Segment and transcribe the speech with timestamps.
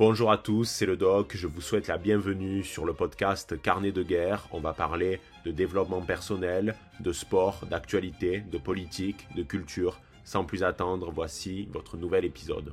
[0.00, 3.92] Bonjour à tous, c'est le doc, je vous souhaite la bienvenue sur le podcast Carnet
[3.92, 4.48] de guerre.
[4.50, 10.00] On va parler de développement personnel, de sport, d'actualité, de politique, de culture.
[10.24, 12.72] Sans plus attendre, voici votre nouvel épisode.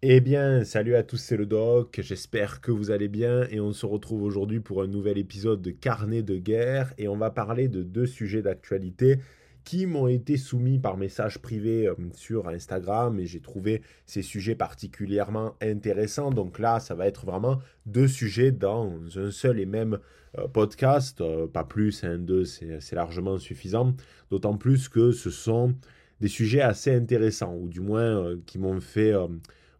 [0.00, 3.74] Eh bien, salut à tous, c'est le doc, j'espère que vous allez bien et on
[3.74, 7.68] se retrouve aujourd'hui pour un nouvel épisode de Carnet de guerre et on va parler
[7.68, 9.18] de deux sujets d'actualité
[9.64, 14.54] qui m'ont été soumis par message privé euh, sur Instagram et j'ai trouvé ces sujets
[14.54, 16.30] particulièrement intéressants.
[16.30, 19.98] Donc là, ça va être vraiment deux sujets dans un seul et même
[20.38, 23.94] euh, podcast, euh, pas plus, un, deux, c'est largement suffisant,
[24.30, 25.74] d'autant plus que ce sont
[26.20, 29.12] des sujets assez intéressants, ou du moins qui m'ont fait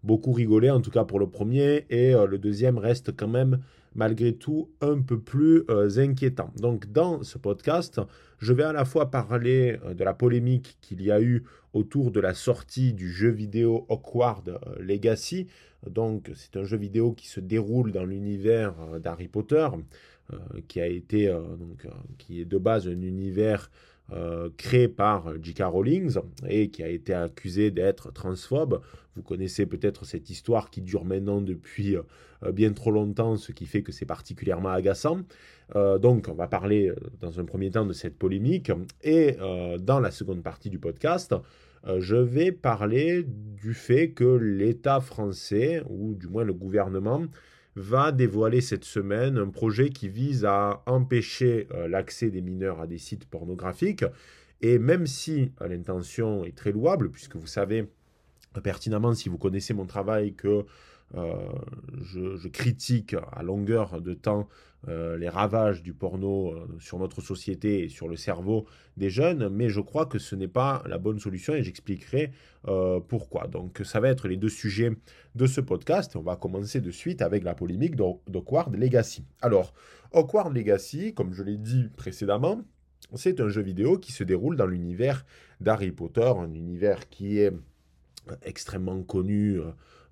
[0.03, 3.61] beaucoup rigoler, en tout cas pour le premier, et le deuxième reste quand même
[3.95, 6.53] malgré tout un peu plus euh, inquiétant.
[6.57, 8.01] Donc dans ce podcast,
[8.39, 12.11] je vais à la fois parler euh, de la polémique qu'il y a eu autour
[12.11, 15.47] de la sortie du jeu vidéo Awkward euh, Legacy.
[15.89, 19.69] Donc c'est un jeu vidéo qui se déroule dans l'univers d'Harry Potter,
[20.67, 21.31] qui a été
[22.17, 23.71] qui est de base un univers
[24.13, 25.63] euh, créé par J.K.
[25.63, 26.15] Rowling
[26.47, 28.83] et qui a été accusé d'être transphobe.
[29.17, 33.65] Vous connaissez peut-être cette histoire qui dure maintenant depuis euh, bien trop longtemps, ce qui
[33.65, 35.21] fait que c'est particulièrement agaçant.
[35.75, 38.71] Euh, donc, on va parler dans un premier temps de cette polémique
[39.03, 39.37] et
[39.81, 41.35] dans la seconde partie du podcast,
[41.99, 47.23] je vais parler du fait que l'État français, ou du moins le gouvernement,
[47.77, 52.87] va dévoiler cette semaine un projet qui vise à empêcher euh, l'accès des mineurs à
[52.87, 54.05] des sites pornographiques.
[54.61, 57.89] Et même si euh, l'intention est très louable, puisque vous savez
[58.63, 60.65] pertinemment, si vous connaissez mon travail, que
[61.17, 61.37] euh,
[62.03, 64.49] je, critique à longueur de temps
[64.89, 69.49] euh, les ravages du porno euh, sur notre société et sur le cerveau des jeunes,
[69.49, 72.33] mais je crois que ce n'est pas la bonne solution et j'expliquerai
[73.09, 73.47] pourquoi.
[73.47, 74.91] Donc ça va être les deux sujets
[75.35, 76.17] de ce podcast.
[76.17, 79.25] On va commencer de suite avec la polémique d'Awkward Legacy.
[79.43, 79.75] Alors,
[80.13, 82.63] Awkward Legacy, comme je l'ai dit précédemment,
[83.15, 85.27] c'est un jeu vidéo qui se déroule dans l'univers
[85.61, 87.53] d'Harry Potter, un univers qui est
[88.43, 89.61] extrêmement connu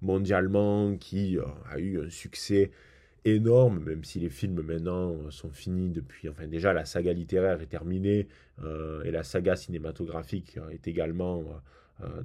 [0.03, 2.71] mondialement, qui euh, a eu un succès
[3.25, 7.63] énorme, même si les films maintenant euh, sont finis depuis, enfin déjà la saga littéraire
[7.63, 8.27] est terminée
[8.65, 11.45] euh, et la saga cinématographique est également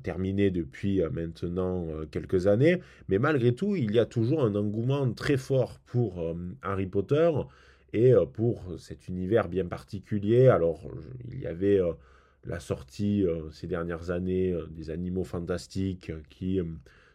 [0.02, 5.38] terminée depuis maintenant quelques années, mais malgré tout il y a toujours un engouement très
[5.38, 7.30] fort pour Harry Potter
[7.94, 10.48] et pour cet univers bien particulier.
[10.48, 10.82] Alors
[11.30, 11.80] il y avait
[12.46, 16.60] la sortie ces dernières années des animaux fantastiques qui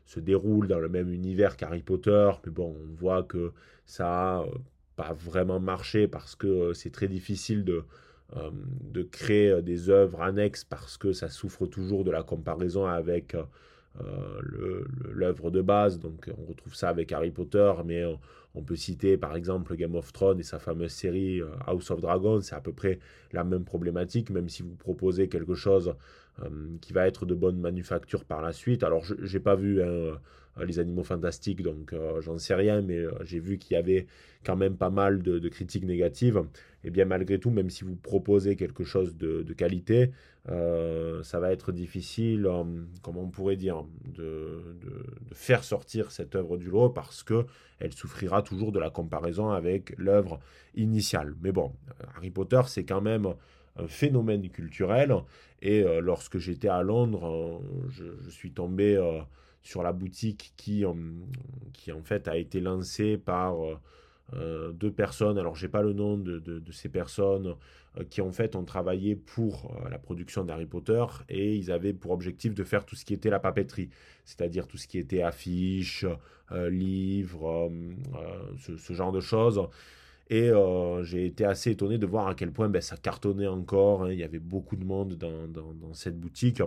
[0.07, 3.53] se déroule dans le même univers qu'Harry Potter, mais bon, on voit que
[3.87, 4.59] ça n'a euh,
[4.97, 7.85] pas vraiment marché parce que euh, c'est très difficile de,
[8.37, 8.51] euh,
[9.11, 13.37] créer des œuvres annexes parce que ça souffre toujours de la comparaison avec
[15.11, 15.99] l'œuvre de base.
[15.99, 18.05] Donc on retrouve ça avec Harry Potter, mais
[18.55, 22.41] on, peut citer par exemple Game of Thrones et sa fameuse série House of Dragons.
[22.41, 23.01] C'est à peu près
[23.33, 25.95] la même problématique, même si vous proposez quelque chose
[26.81, 28.83] qui va être de bonne manufacture par la suite.
[28.83, 30.17] Alors, je n'ai pas vu hein, euh,
[30.65, 34.07] les animaux fantastiques, donc euh, j'en sais rien, mais j'ai vu qu'il y avait
[34.45, 36.43] quand même pas mal de, critiques négatives.
[36.85, 40.11] Et bien malgré tout, même si vous proposez quelque chose de, qualité,
[40.47, 42.49] ça va être difficile,
[43.03, 44.61] comment on pourrait dire, de,
[45.33, 47.47] faire sortir cette œuvre du lot parce que
[47.79, 50.41] elle souffrira toujours de la comparaison avec l'œuvre
[50.75, 51.35] initiale.
[51.41, 51.73] Mais bon,
[52.17, 53.35] Harry Potter, c'est quand même
[53.87, 55.15] phénomène culturel.
[55.63, 59.21] Et euh, lorsque j'étais à Londres, euh, je, suis tombé euh,
[59.63, 60.85] sur la boutique qui,
[61.73, 63.55] qui en fait a été lancée par
[64.33, 65.39] deux personnes.
[65.39, 67.55] Alors j'ai pas le nom de, de, ces personnes
[68.11, 72.55] qui en fait ont travaillé pour la production d'Harry Potter et ils avaient pour objectif
[72.55, 73.91] de faire tout ce qui était la papeterie,
[74.25, 76.07] c'est-à-dire tout ce qui était affiches,
[76.51, 77.71] livres,
[78.59, 79.69] ce, ce, genre de choses.
[80.31, 84.05] Et euh, j'ai été assez étonné de voir à quel point ben, ça cartonnait encore.
[84.05, 84.13] Hein.
[84.13, 86.63] Il y avait beaucoup de monde dans, dans, cette boutique.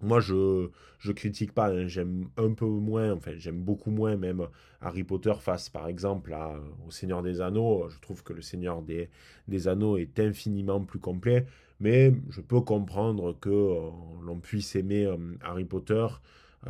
[0.00, 0.68] Moi, je
[1.04, 1.70] ne critique pas.
[1.70, 1.86] Hein.
[1.86, 4.46] J'aime un peu moins, enfin, j'aime beaucoup moins même
[4.80, 7.88] Harry Potter face, par exemple, à, au Seigneur des Anneaux.
[7.88, 9.10] Je trouve que le Seigneur des,
[9.48, 11.46] des Anneaux est infiniment plus complet.
[11.80, 13.90] Mais je peux comprendre que euh,
[14.22, 16.06] l'on puisse aimer euh, Harry Potter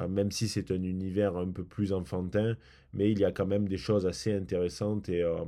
[0.08, 2.56] même si c'est un univers un peu plus enfantin,
[2.93, 5.08] mais il y a quand même des choses assez intéressantes.
[5.08, 5.44] Et euh,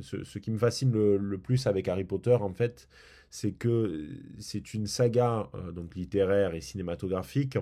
[0.00, 2.88] ce, qui me fascine le, plus avec Harry Potter, en fait,
[3.30, 7.58] c'est que c'est une saga euh, donc littéraire et cinématographique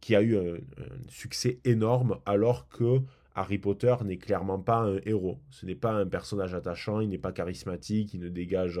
[0.00, 0.58] qui a eu un,
[1.08, 3.00] succès énorme, alors que
[3.34, 5.38] Harry Potter n'est clairement pas un héros.
[5.50, 8.80] Ce n'est pas un personnage attachant, il n'est pas charismatique, il ne dégage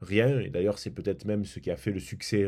[0.00, 0.40] rien.
[0.40, 2.46] Et d'ailleurs, c'est peut-être même ce qui a fait le succès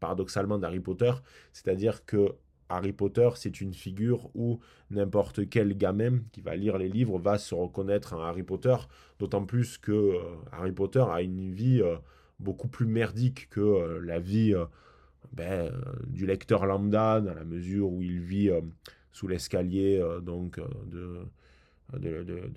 [0.00, 1.12] paradoxalement d'Harry Potter,
[1.52, 2.34] c'est-à-dire que
[2.68, 4.60] Harry Potter, c'est une figure où
[4.90, 8.76] n'importe quel gamin qui va lire les livres va se reconnaître en Harry Potter,
[9.18, 10.20] d'autant plus que euh,
[10.52, 11.96] Harry Potter a une vie euh,
[12.40, 14.54] beaucoup plus merdique que euh, la vie
[15.32, 15.72] ben,
[16.06, 18.50] du lecteur lambda, dans la mesure où il vit
[19.12, 21.26] sous l'escalier donc de,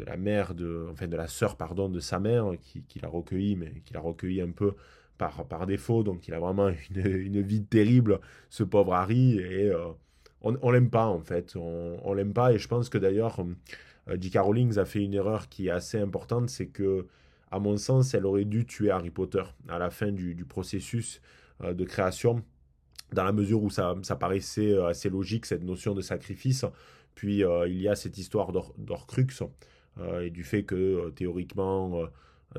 [0.05, 3.93] la mère, de la sœur pardon, de sa mère, qui, qui l'a recueilli, mais qui
[3.93, 4.73] l'a recueilli un peu
[5.19, 8.19] par, par défaut, donc il a vraiment une, une vie terrible,
[8.49, 9.89] ce pauvre Harry, et euh,
[10.41, 13.39] on, on l'aime pas en fait, on, on l'aime pas, et je pense que d'ailleurs,
[14.07, 14.39] euh, J.K.
[14.39, 17.05] Rowling a fait une erreur qui est assez importante, c'est que,
[17.51, 21.21] à mon sens, elle aurait dû tuer Harry Potter à la fin du, du processus
[21.61, 22.41] euh, de création,
[23.11, 26.63] dans la mesure où ça, ça paraissait assez logique, cette notion de sacrifice,
[27.15, 29.43] puis il y a cette histoire d'Orcrux,
[30.21, 32.07] et du fait que, théoriquement,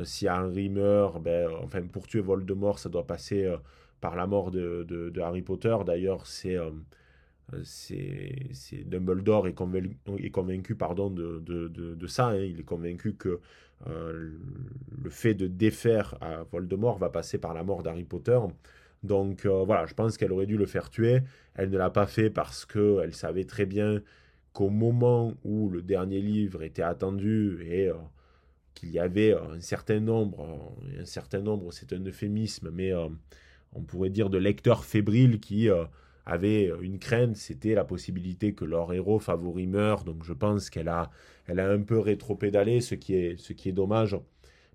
[0.04, 3.56] si Harry meurt, ben, euh, enfin, pour tuer Voldemort, ça doit passer euh,
[4.00, 5.76] par la mort de, de, Harry Potter.
[5.84, 6.56] D'ailleurs, c'est
[7.64, 12.28] c'est Dumbledore est convaincu, est convaincu pardon, de, de, de ça.
[12.28, 12.36] Hein.
[12.36, 13.40] Il est convaincu que
[13.86, 16.16] le fait de défaire
[16.52, 18.38] Voldemort va passer par la mort d'Harry Potter.
[19.02, 21.22] Donc voilà, je pense qu'elle aurait dû le faire tuer.
[21.54, 24.00] Elle ne l'a pas fait parce qu'elle savait très bien
[24.52, 27.90] qu'au moment où le dernier livre était attendu et
[28.74, 32.92] qu'il y avait euh, un certain nombre, euh, un certain nombre, c'est un euphémisme, mais
[32.92, 33.08] euh,
[33.74, 35.68] on pourrait dire de lecteurs fébriles qui
[36.26, 40.04] avaient une crainte, c'était la possibilité que leur héros favori meure.
[40.04, 41.10] Donc je pense qu'elle a,
[41.46, 44.16] elle a un peu rétro-pédalé, ce qui est, ce qui est dommage.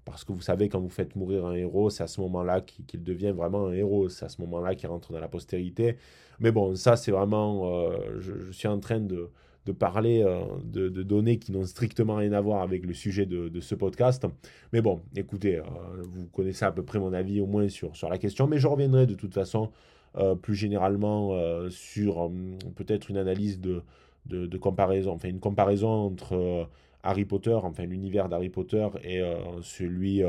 [0.05, 3.03] Parce que vous savez, quand vous faites mourir un héros, c'est à ce moment-là qu'il
[3.03, 4.07] devient vraiment un héros.
[4.07, 5.97] C'est à ce moment-là qu'il rentre dans la postérité.
[6.39, 7.91] Mais bon, ça, c'est vraiment.
[8.19, 9.29] je, suis en train de,
[9.65, 13.59] de parler euh, de, données qui n'ont strictement rien à voir avec le sujet de,
[13.59, 14.25] ce podcast.
[14.73, 15.63] Mais bon, écoutez, euh,
[16.03, 18.67] vous connaissez à peu près mon avis au moins sur, sur la question, mais je
[18.67, 19.71] reviendrai de toute façon
[20.17, 21.35] euh, plus généralement
[21.69, 22.31] sur
[22.75, 23.81] peut-être une analyse de,
[24.27, 26.67] de, comparaison, enfin une comparaison entre
[27.03, 29.21] Harry Potter, enfin l'univers d'Harry Potter et
[29.61, 30.21] celui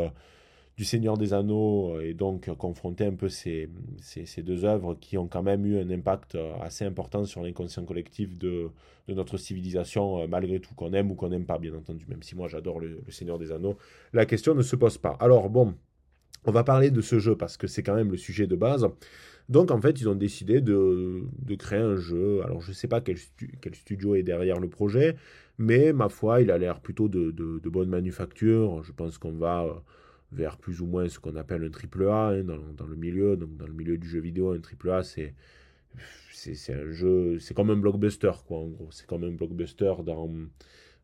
[0.77, 3.71] du Seigneur des Anneaux euh, et donc confronter un peu ces,
[4.01, 7.85] ces, deux œuvres qui ont quand même eu un impact euh, assez important sur l'inconscient
[7.85, 8.69] collectif de,
[9.09, 12.23] de, notre civilisation, euh, malgré tout, qu'on aime ou qu'on n'aime pas, bien entendu, même
[12.23, 13.79] si moi j'adore le, Seigneur des Anneaux,
[14.13, 15.17] la question ne se pose pas.
[15.19, 15.75] Alors bon,
[16.45, 18.87] on va parler de ce jeu parce que c'est quand même le sujet de base.
[19.49, 22.43] Donc en fait, ils ont décidé de, de créer un jeu.
[22.45, 23.17] Alors je ne sais pas quel,
[23.63, 25.17] quel, studio est derrière le projet,
[25.57, 28.83] mais ma foi, il a l'air plutôt de, de bonne manufacture.
[28.83, 29.83] Je pense qu'on va
[30.33, 33.37] vers plus ou moins ce qu'on appelle un triple A hein, dans, dans, le milieu.
[33.37, 35.35] Donc dans le milieu du jeu vidéo, un triple A, c'est
[36.73, 38.89] un jeu, c'est comme un blockbuster quoi en gros.
[38.91, 40.31] C'est comme un blockbuster dans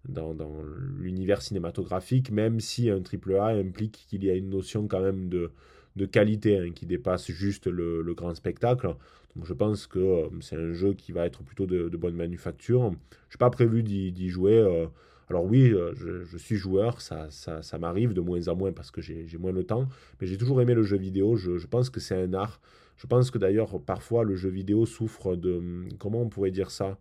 [0.09, 0.63] dans, dans
[0.99, 5.29] l'univers cinématographique, même si un triple A implique qu'il y a une notion quand même
[5.29, 5.53] de,
[5.97, 8.89] de qualité hein, qui dépasse juste le, le, grand spectacle.
[9.37, 12.17] Donc je pense que euh, c'est un jeu qui va être plutôt de, de bonne
[12.17, 12.93] manufacture.
[13.29, 14.59] Je n'ai pas prévu d'y jouer.
[14.59, 14.87] Euh,
[15.33, 19.01] alors oui, euh, je, suis joueur, ça, ça, m'arrive de moins en moins parce que
[19.01, 19.89] j'ai moins le temps,
[20.21, 22.61] mais j'ai toujours aimé le jeu vidéo, je, pense que c'est un art.
[22.99, 25.89] Je pense que d'ailleurs, parfois, le jeu vidéo souffre de...
[25.99, 26.99] Comment on pourrait dire ça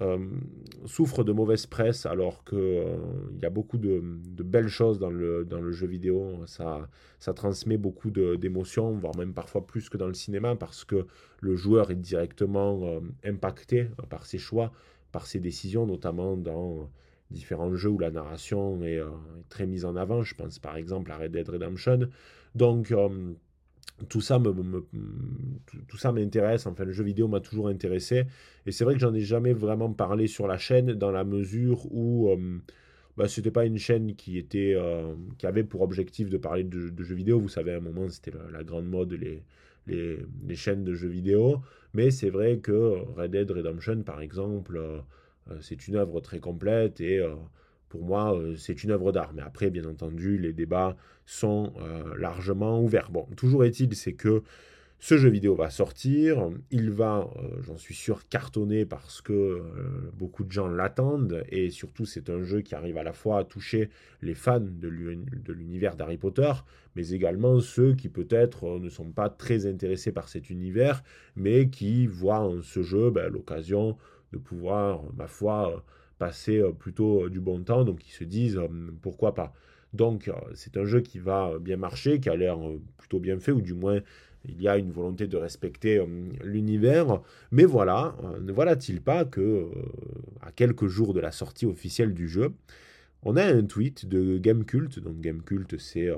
[0.00, 0.18] euh,
[0.86, 2.96] souffre de mauvaise presse alors qu'il euh,
[3.42, 4.00] y a beaucoup de,
[4.42, 6.40] belles choses dans le, dans le jeu vidéo.
[6.46, 11.06] Ça, ça transmet beaucoup d'émotions, voire même parfois plus que dans le cinéma parce que
[11.40, 14.72] le joueur est directement impacté par ses choix,
[15.12, 16.88] par ses décisions, notamment dans
[17.30, 19.10] différents jeux où la narration est, euh,
[19.48, 20.22] très mise en avant.
[20.22, 22.08] Je pense par exemple à Red Dead Redemption.
[22.54, 23.32] Donc euh,
[24.08, 26.66] tout ça m'intéresse.
[26.66, 28.24] Enfin, le jeu vidéo m'a toujours intéressé.
[28.66, 31.86] Et c'est vrai que j'en ai jamais vraiment parlé sur la chaîne dans la mesure
[31.92, 32.58] où euh,
[33.16, 34.76] bah, c'était pas une chaîne qui était
[35.38, 37.40] qui avait pour objectif de parler de, jeux vidéo.
[37.40, 39.42] Vous savez, à un moment, c'était la, grande mode les,
[39.86, 41.60] les, chaînes de jeux vidéo.
[41.94, 45.00] Mais c'est vrai que Red Dead Redemption, par exemple euh,
[45.60, 47.34] c'est une œuvre très complète et euh,
[47.88, 49.32] pour moi, euh, c'est une œuvre d'art.
[49.34, 51.72] Mais après, bien entendu, les débats sont
[52.18, 53.10] largement ouverts.
[53.12, 54.42] Bon, toujours est-il, c'est que
[54.98, 57.30] ce jeu vidéo va sortir, il va,
[57.62, 59.62] j'en suis sûr, cartonner parce que
[60.18, 63.44] beaucoup de gens l'attendent et surtout c'est un jeu qui arrive à la fois à
[63.44, 63.90] toucher
[64.22, 64.88] les fans de
[65.52, 66.52] l'univers d'Harry Potter,
[66.96, 71.04] mais également ceux qui peut-être ne sont pas très intéressés par cet univers,
[71.36, 73.96] mais qui voient en ce jeu ben, l'occasion
[74.32, 75.84] de pouvoir, ma foi,
[76.20, 77.84] passer euh, plutôt euh, du bon temps.
[77.84, 78.68] Donc ils se disent euh,
[79.02, 79.52] pourquoi pas?
[79.92, 82.56] Donc c'est un jeu qui va bien marcher, qui a l'air
[82.96, 83.98] plutôt bien fait, ou du moins
[84.44, 86.00] il y a une volonté de respecter
[86.44, 87.20] l'univers.
[87.50, 89.66] Mais voilà, ne voilà-t-il pas que
[90.42, 92.52] à quelques jours de la sortie officielle du jeu,
[93.24, 95.00] on a un tweet de Gamecult.
[95.00, 96.10] Donc Gamecult, c'est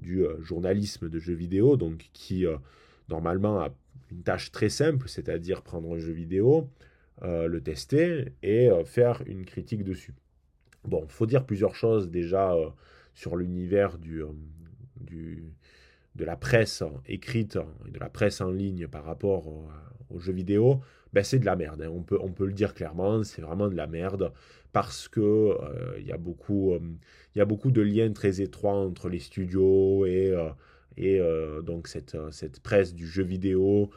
[0.00, 2.44] du journalisme de jeux vidéo, donc qui
[3.08, 3.68] normalement a
[4.10, 6.68] une tâche très simple, c'est-à-dire prendre un jeu vidéo,
[7.22, 10.14] le tester et faire une critique dessus.
[10.84, 12.54] Bon, faut dire plusieurs choses déjà
[13.14, 14.24] sur l'univers du,
[16.16, 19.46] de la presse écrite et de la presse en ligne par rapport
[20.10, 20.80] aux jeux vidéo,
[21.14, 21.82] ben c'est de la merde.
[21.82, 21.90] Hein.
[21.92, 24.32] On, peut, on peut le dire clairement, c'est vraiment de la merde
[24.72, 26.80] parce que euh, il y, a beaucoup, euh,
[27.36, 30.50] y a beaucoup de liens très étroits entre les studios et, euh,
[30.96, 31.20] et
[31.62, 33.90] donc cette, cette presse du jeu vidéo.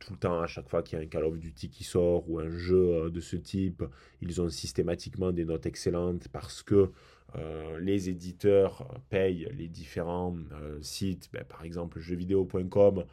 [0.00, 2.28] Tout le temps, à chaque fois qu'il y a un Call of Duty qui sort
[2.28, 3.84] ou un jeu de ce type,
[4.20, 6.90] ils ont systématiquement des notes excellentes parce que
[7.36, 13.04] euh, les éditeurs payent les différents euh, sites, ben, par exemple jeuxvideo.com,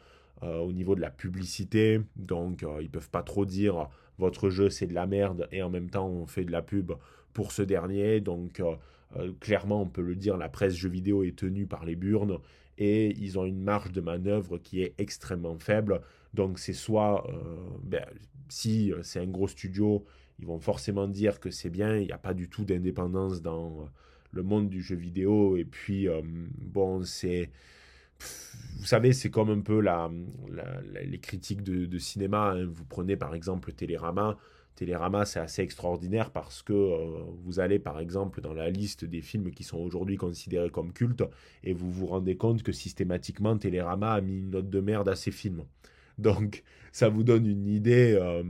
[0.42, 2.00] euh, au niveau de la publicité.
[2.16, 5.88] Donc, ils peuvent pas trop dire votre jeu c'est de la merde et en même
[5.88, 6.92] temps on fait de la pub
[7.32, 8.20] pour ce dernier.
[8.20, 8.62] Donc,
[9.40, 12.38] clairement, on peut le dire, la presse jeux vidéo est tenue par les burnes
[12.76, 16.00] et ils ont une marge de manœuvre qui est extrêmement faible.
[16.34, 17.26] Donc, c'est soit,
[17.82, 18.04] ben,
[18.48, 20.04] si c'est un gros studio,
[20.38, 23.88] ils vont forcément dire que c'est bien, il n'y a pas du tout d'indépendance dans
[24.32, 25.56] le monde du jeu vidéo.
[25.56, 27.50] Et puis, euh, bon, c'est.
[28.78, 30.10] Vous savez, c'est comme un peu la,
[31.04, 32.52] les critiques de, cinéma.
[32.52, 32.66] Hein.
[32.66, 34.36] Vous prenez par exemple Télérama.
[34.76, 39.20] Télérama, c'est assez extraordinaire parce que euh, vous allez par exemple dans la liste des
[39.20, 41.24] films qui sont aujourd'hui considérés comme cultes
[41.64, 45.16] et vous vous rendez compte que systématiquement Télérama a mis une note de merde à
[45.16, 45.64] ces films.
[46.20, 46.62] Donc
[46.92, 48.42] ça vous donne une idée euh,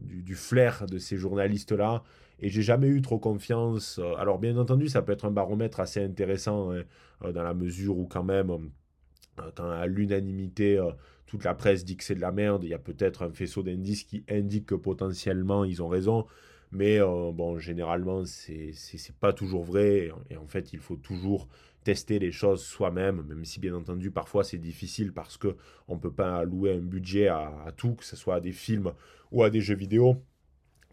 [0.00, 2.02] du, du, flair de ces journalistes-là
[2.40, 3.98] et j'ai jamais eu trop confiance.
[3.98, 6.82] Euh, alors bien entendu, ça peut être un baromètre assez intéressant hein,
[7.24, 10.80] euh, dans la mesure où quand même, euh, quand à l'unanimité,
[11.26, 13.62] toute la presse dit que c'est de la merde, il y a peut-être un faisceau
[13.62, 16.26] d'indices qui indique que potentiellement ils ont raison.
[16.72, 18.72] Mais bon, généralement, c'est
[19.18, 20.10] pas toujours vrai.
[20.30, 21.48] Et en fait, il faut toujours
[21.84, 25.56] tester les choses soi-même, même si bien entendu parfois c'est difficile parce que
[25.88, 28.92] on peut pas allouer un budget à, tout, que ce soit à des films
[29.32, 30.22] ou à des jeux vidéo.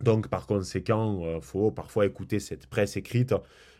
[0.01, 3.33] Donc par conséquent, euh, faut parfois écouter cette presse écrite.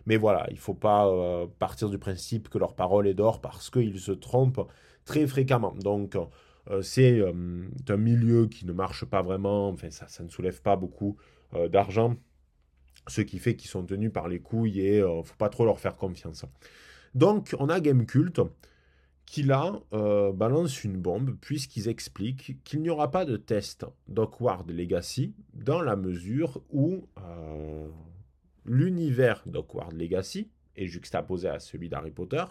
[0.05, 3.39] Mais voilà, il ne faut pas euh, partir du principe que leur parole est d'or
[3.41, 4.67] parce qu'ils se trompent
[5.05, 5.75] très fréquemment.
[5.75, 6.17] Donc
[6.69, 10.75] euh, c'est un milieu qui ne marche pas vraiment, enfin ça, ça ne soulève pas
[10.75, 11.17] beaucoup
[11.69, 12.15] d'argent,
[13.07, 15.79] ce qui fait qu'ils sont tenus par les couilles et ne faut pas trop leur
[15.79, 16.45] faire confiance.
[17.15, 18.41] Donc on a Gamecult
[19.27, 24.65] qui là euh, balance une bombe puisqu'ils expliquent qu'il n'y aura pas de test d'Hogwarts
[24.67, 27.87] Legacy dans la mesure où euh,
[28.65, 32.45] l'univers d'Hogwarts Legacy est juxtaposé à celui d'Harry Potter.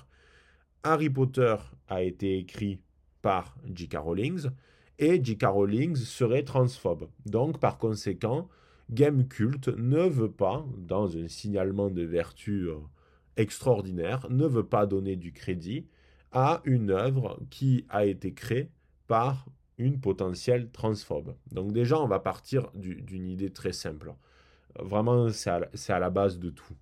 [0.82, 1.56] Harry Potter
[1.88, 2.80] a été écrit
[3.22, 3.96] par J.K.
[3.96, 4.50] Rowling
[4.98, 5.44] et J.K.
[5.44, 7.08] Rowling serait transphobe.
[7.24, 8.48] Donc par conséquent,
[8.90, 12.76] Game Cult ne veut pas, dans un signalement de vertu euh,
[13.37, 15.87] extraordinaire, ne veut pas donner du crédit
[16.33, 18.71] à une œuvre qui a été créée
[19.07, 19.47] par
[19.78, 21.35] une potentielle transphobe.
[21.52, 24.14] Donc déjà, on va partir d'une idée très simple.
[24.78, 26.75] Vraiment, c'est à, la base de tout.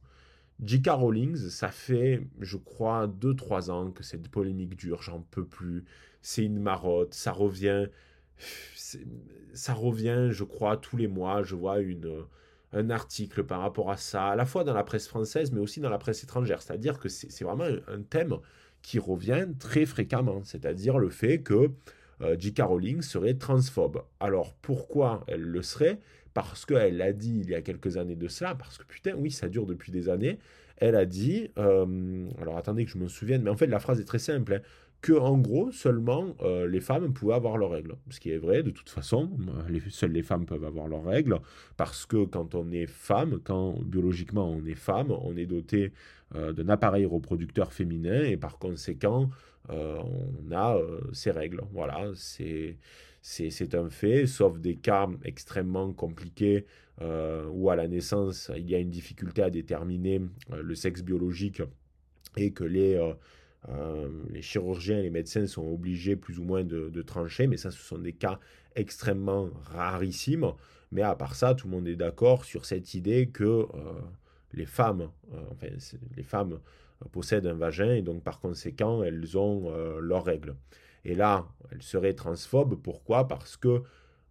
[0.62, 0.88] J.K.
[0.90, 5.84] Rowling, ça fait, je crois, 2-3 ans que cette polémique dure, j'en peux plus.
[6.22, 7.86] C'est une marotte, ça revient,
[8.36, 11.42] ça revient, je crois, tous les mois.
[11.42, 12.24] Je vois une,
[12.72, 15.80] un article par rapport à ça, à la fois dans la presse française, mais aussi
[15.80, 16.60] dans la presse étrangère.
[16.62, 18.36] C'est-à-dire que c'est vraiment un thème
[18.82, 21.70] qui revient très fréquemment, c'est-à-dire le fait que
[22.20, 22.60] euh, J.K.
[22.60, 24.02] Rowling serait transphobe.
[24.20, 26.00] Alors pourquoi elle le serait?
[26.34, 29.30] Parce qu'elle l'a dit il y a quelques années de cela, parce que putain, oui,
[29.30, 30.38] ça dure depuis des années.
[30.76, 34.00] Elle a dit, euh, alors attendez que je me souvienne, mais en fait la phrase
[34.00, 34.54] est très simple.
[34.54, 34.60] Hein,
[35.04, 37.94] que en gros seulement euh, les femmes pouvaient avoir leurs règles.
[38.08, 39.30] Ce qui est vrai, de toute façon,
[39.68, 41.40] les, seules les femmes peuvent avoir leurs règles,
[41.76, 45.92] parce que quand on est femme, quand biologiquement on est femme, on est doté
[46.34, 49.28] euh, d'un appareil reproducteur féminin, et par conséquent,
[49.68, 50.78] euh, on a
[51.12, 51.60] ces règles.
[51.70, 52.78] Voilà, c'est
[53.20, 56.64] c'est un fait, sauf des cas extrêmement compliqués
[57.52, 60.20] où à la naissance, il y a une difficulté à déterminer
[60.50, 61.62] le sexe biologique
[62.36, 62.98] et que les
[63.68, 67.70] euh, les chirurgiens et les médecins sont obligés plus ou moins de, trancher, mais ça,
[67.70, 68.38] ce sont des cas
[68.74, 70.52] extrêmement rarissimes.
[70.92, 73.66] Mais à part ça, tout le monde est d'accord sur cette idée que euh,
[74.52, 75.68] les femmes, euh, enfin,
[76.16, 76.60] les femmes
[77.10, 80.54] possèdent un vagin et donc par conséquent, elles ont leurs règles.
[81.04, 82.80] Et là, elles seraient transphobes.
[82.80, 83.28] Pourquoi?
[83.28, 83.82] Parce que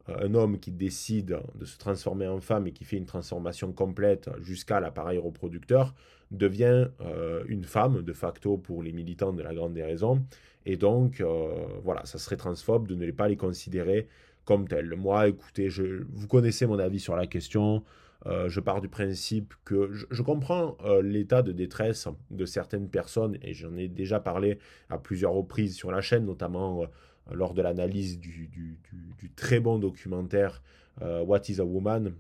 [0.08, 4.30] un homme qui décide de se transformer en femme et qui fait une transformation complète
[4.42, 5.94] jusqu'à l'appareil reproducteur
[6.34, 10.26] devient euh, une femme de facto pour les militants de la grande déraison.
[10.66, 14.08] Et donc, euh, voilà, ça serait transphobe de ne pas les considérer
[14.46, 14.96] comme telles.
[14.96, 17.84] Moi, écoutez, je, vous connaissez mon avis sur la question.
[18.26, 23.54] Euh, je pars du principe que je, comprends l'état de détresse de certaines personnes, et
[23.54, 24.60] j'en ai déjà parlé
[24.90, 26.86] à plusieurs reprises sur la chaîne, notamment
[27.32, 28.80] lors de l'analyse du,
[29.36, 30.62] très bon documentaire
[31.02, 32.14] What is a Woman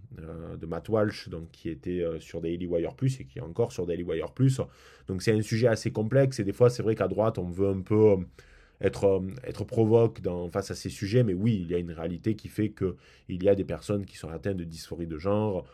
[0.60, 3.86] de Matt Walsh, donc, qui était sur Daily Wire Plus et qui est encore sur
[3.86, 4.60] Daily Wire Plus.
[5.08, 7.70] Donc c'est un sujet assez complexe et des fois c'est vrai qu'à droite on veut
[7.70, 8.18] un peu
[8.82, 12.36] être, être provoque dans, face à ces sujets, mais oui, il y a une réalité
[12.36, 15.66] qui fait qu'il y a des personnes qui sont atteintes de dysphorie de genre,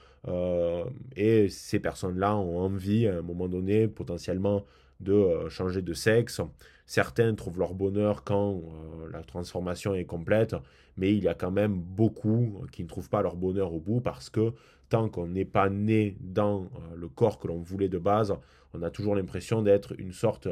[1.16, 4.66] et ces personnes-là ont envie, à un moment donné, potentiellement,
[5.00, 6.42] de euh, changer de sexe.
[6.86, 10.56] Certains trouvent leur bonheur quand euh, la transformation est complète,
[11.00, 14.02] mais il y a quand même beaucoup qui ne trouvent pas leur bonheur au bout
[14.02, 14.54] parce que
[14.90, 18.36] tant qu'on n'est pas né dans euh, le corps que l'on voulait de base,
[18.74, 20.48] on a toujours l'impression d'être une sorte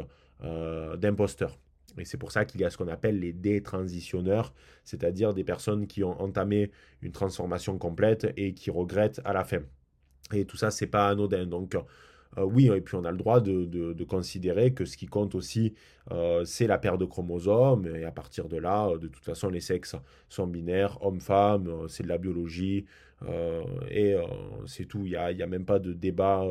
[0.97, 1.57] d'imposteur.
[1.97, 5.87] Et c'est pour ça qu'il y a ce qu'on appelle les détransitionneurs, c'est-à-dire des personnes
[5.87, 9.61] qui ont entamé une transformation complète et qui regrettent à la fin.
[10.33, 11.45] Et tout ça, c'est pas anodin.
[11.45, 11.75] Donc,
[12.37, 15.73] euh, oui, et puis on a le droit de, considérer que ce qui compte aussi,
[16.11, 19.49] euh, c'est la paire de chromosomes, et à partir de là, euh, de toute façon,
[19.49, 19.95] les sexes
[20.29, 22.85] sont binaires, homme-femme, c'est de la biologie,
[23.89, 24.15] et
[24.67, 26.45] c'est tout, il n'y a, a, même pas de débat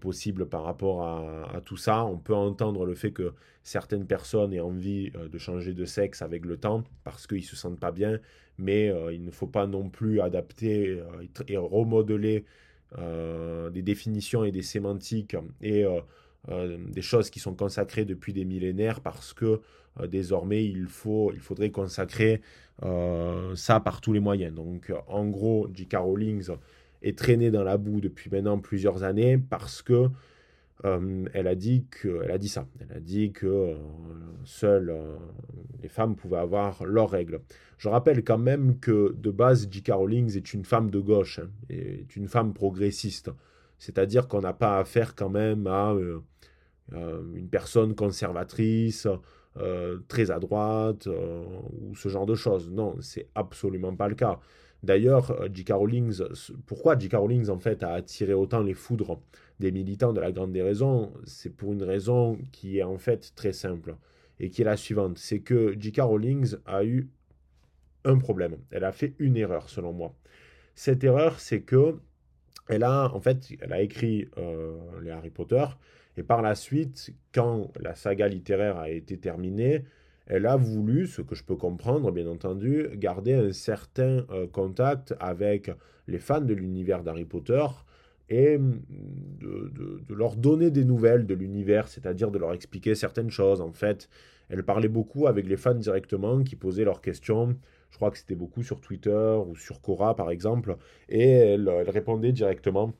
[0.00, 2.04] possible par rapport à, tout ça.
[2.04, 6.46] On peut entendre le fait que certaines personnes aient envie de changer de sexe avec
[6.46, 8.18] le temps parce qu'ils ne se sentent pas bien,
[8.58, 11.00] mais il ne faut pas non plus adapter
[11.46, 12.44] et remodeler
[12.96, 16.00] des définitions et des sémantiques et euh,
[16.50, 19.60] euh, des choses qui sont consacrées depuis des millénaires parce que
[20.08, 22.40] désormais il, faut, il faudrait consacrer
[22.82, 24.52] ça par tous les moyens.
[24.52, 25.94] Donc en gros, J.K.
[25.96, 26.44] Rowling
[27.02, 30.08] est traîné dans la boue depuis maintenant plusieurs années parce que
[30.84, 32.66] euh, elle, a dit que, elle a dit ça.
[32.80, 33.74] Elle a dit que euh,
[34.44, 35.16] seules euh,
[35.82, 37.40] les femmes pouvaient avoir leurs règles.
[37.78, 39.92] Je rappelle quand même que de base, J.K.
[39.92, 43.30] Rowling est une femme de gauche, hein, est une femme progressiste.
[43.78, 45.94] C'est-à-dire qu'on n'a pas affaire quand même à
[46.92, 49.08] une personne conservatrice,
[50.08, 52.70] très à droite, ou ce genre de choses.
[52.70, 54.38] Non, c'est absolument pas le cas.
[54.84, 55.70] D'ailleurs, J.K.
[55.72, 56.12] Rowling,
[56.66, 57.14] pourquoi J.K.
[57.14, 59.20] Rowling en fait a attiré autant les foudres
[59.60, 63.52] des militants de la Grande Déraison, c'est pour une raison qui est en fait très
[63.52, 63.96] simple
[64.40, 65.18] et qui est la suivante.
[65.18, 66.00] C'est que J.K.
[66.00, 67.08] Rowling a eu
[68.04, 68.56] un problème.
[68.70, 70.14] Elle a fait une erreur selon moi.
[70.74, 71.98] Cette erreur, c'est que
[72.68, 73.10] elle a
[73.80, 75.64] écrit euh, les Harry Potter
[76.16, 79.84] et par la suite, quand la saga littéraire a été terminée,
[80.26, 85.14] elle a voulu, ce que je peux comprendre bien entendu, garder un certain euh, contact
[85.20, 85.70] avec
[86.06, 87.64] les fans de l'univers d'Harry Potter
[88.30, 88.82] et mm,
[89.40, 93.60] de, leur donner des nouvelles de l'univers, c'est-à-dire de leur expliquer certaines choses.
[93.60, 94.08] En fait,
[94.48, 97.56] elle parlait beaucoup avec les fans directement qui posaient leurs questions.
[97.90, 100.76] Je crois que c'était beaucoup sur Twitter ou sur Quora par exemple,
[101.08, 102.92] et elle, répondait directement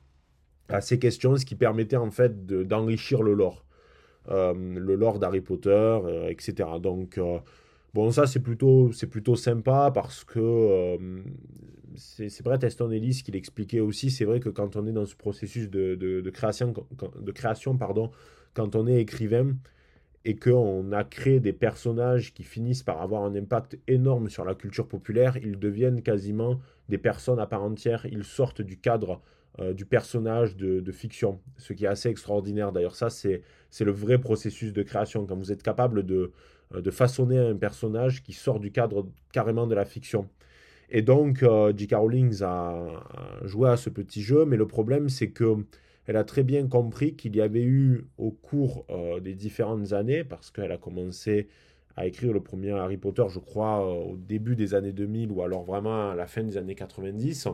[0.69, 3.65] à ces questions, ce qui permettait en fait d'enrichir le lore,
[4.29, 6.69] le lore d'Harry Potter, euh, etc.
[6.81, 7.39] Donc euh,
[7.93, 10.97] Bon, ça, c'est plutôt, plutôt sympa parce que
[11.95, 14.11] c'est Brett Easton Ellis qui l'expliquait aussi.
[14.11, 16.73] C'est vrai que quand on est dans ce processus de, de, création,
[17.21, 18.11] de création pardon,
[18.53, 19.55] quand on est écrivain
[20.25, 24.55] et qu'on a créé des personnages qui finissent par avoir un impact énorme sur la
[24.55, 26.59] culture populaire, ils deviennent quasiment
[26.89, 28.05] des personnes à part entière.
[28.11, 29.21] Ils sortent du cadre
[29.59, 32.71] euh, du personnage de, fiction, ce qui est assez extraordinaire.
[32.71, 33.41] D'ailleurs, ça, c'est
[33.79, 35.25] le vrai processus de création.
[35.25, 36.31] Quand vous êtes capable de,
[36.73, 40.27] euh, de façonner un personnage qui sort du cadre carrément de la fiction.
[40.89, 41.95] Et donc, euh, J.K.
[41.95, 43.03] Rowling a,
[43.43, 45.57] joué à ce petit jeu, mais le problème, c'est que
[46.07, 50.23] elle a très bien compris qu'il y avait eu au cours euh, des différentes années,
[50.23, 51.47] parce qu'elle a commencé
[51.95, 55.63] à écrire le premier Harry Potter, je crois, au début des années 2000 ou alors
[55.63, 57.47] vraiment à la fin des années 90.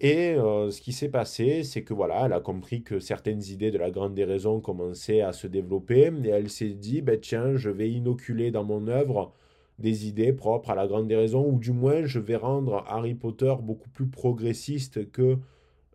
[0.00, 3.72] Et euh, ce qui s'est passé, c'est que voilà, elle a compris que certaines idées
[3.72, 7.68] de la grande déraison commençaient à se développer et elle s'est dit, ben tiens, je
[7.68, 9.32] vais inoculer dans mon œuvre
[9.80, 13.54] des idées propres à la grande déraison, ou du moins je vais rendre Harry Potter
[13.60, 15.38] beaucoup plus progressiste que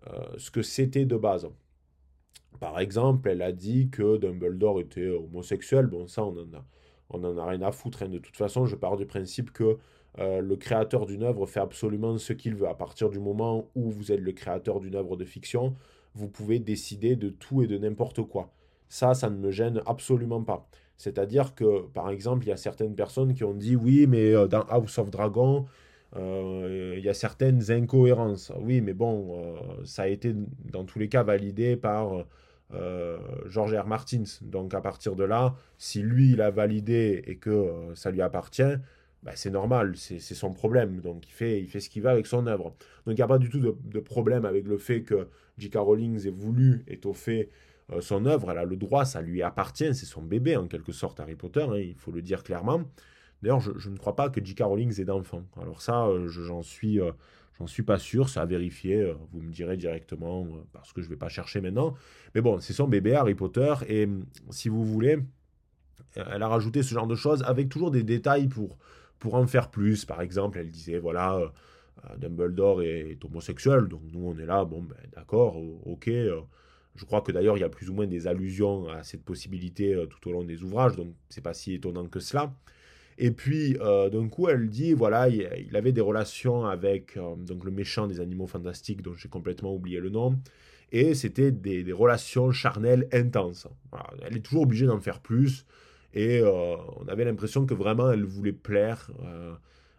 [0.08, 1.48] euh, ce que c'était de base.
[2.60, 5.88] Par exemple, elle a dit que Dumbledore était homosexuel.
[5.88, 6.66] Bon, ça, on en a,
[7.10, 8.04] on en a rien à foutre.
[8.04, 8.10] Hein.
[8.10, 9.78] De toute façon, je pars du principe que
[10.20, 12.68] euh, le créateur d'une œuvre fait absolument ce qu'il veut.
[12.68, 15.76] À partir du moment où vous êtes le créateur d'une œuvre de fiction,
[16.14, 18.52] vous pouvez décider de tout et de n'importe quoi.
[18.90, 20.68] Ça, ça ne me gêne absolument pas.
[20.98, 24.48] C'est-à-dire que, par exemple, il y a certaines personnes qui ont dit oui, mais euh,
[24.48, 25.66] dans House of Dragon,
[26.16, 28.52] euh, il y a certaines incohérences.
[28.60, 30.36] Oui, mais bon, ça a été
[30.72, 32.26] dans tous les cas validé par
[33.48, 33.88] George R.
[33.88, 34.24] Martins.
[34.44, 38.78] Donc à partir de là, si lui, il a validé et que ça lui appartient,
[39.24, 41.00] bah, c'est normal, c'est son problème.
[41.00, 42.76] Donc il fait, il fait ce qu'il va avec son œuvre.
[43.06, 45.78] Donc il n'y a pas du tout de, problème avec le fait que J.K.
[45.78, 47.50] Rowling ait voulu étoffer
[47.92, 48.52] euh, son œuvre.
[48.52, 51.64] Elle a le droit, ça lui appartient, c'est son bébé en quelque sorte, Harry Potter,
[51.64, 52.84] hein, il faut le dire clairement.
[53.42, 54.62] D'ailleurs, je, ne crois pas que J.K.
[54.62, 55.44] Rowling ait d'enfants.
[55.62, 57.00] Alors ça, j'en suis,
[57.60, 59.14] j'en suis pas sûr, ça à vérifier.
[59.32, 61.94] Vous me direz directement parce que je vais pas chercher maintenant.
[62.36, 64.08] Mais bon, c'est son bébé Harry Potter et
[64.50, 65.20] si vous voulez,
[66.16, 68.78] elle a rajouté ce genre de choses avec toujours des détails pour
[69.24, 70.04] pour en faire plus.
[70.04, 74.82] Par exemple, elle disait voilà euh, Dumbledore est, homosexuel, donc nous on est là, bon
[74.82, 75.56] ben d'accord,
[75.86, 76.10] ok.
[76.10, 76.42] Euh,
[76.96, 79.96] je crois que d'ailleurs il y a plus ou moins des allusions à cette possibilité
[79.96, 82.54] euh, tout au long des ouvrages, donc c'est pas si étonnant que cela.
[83.18, 88.08] Et puis d'un coup elle dit voilà il, avait des relations avec donc le méchant
[88.08, 90.40] des animaux fantastiques dont j'ai complètement oublié le nom
[90.92, 93.68] et c'était des, relations charnelles intenses.
[94.24, 95.68] Elle est toujours obligée d'en faire plus
[96.14, 99.12] et on avait l'impression que vraiment elle voulait plaire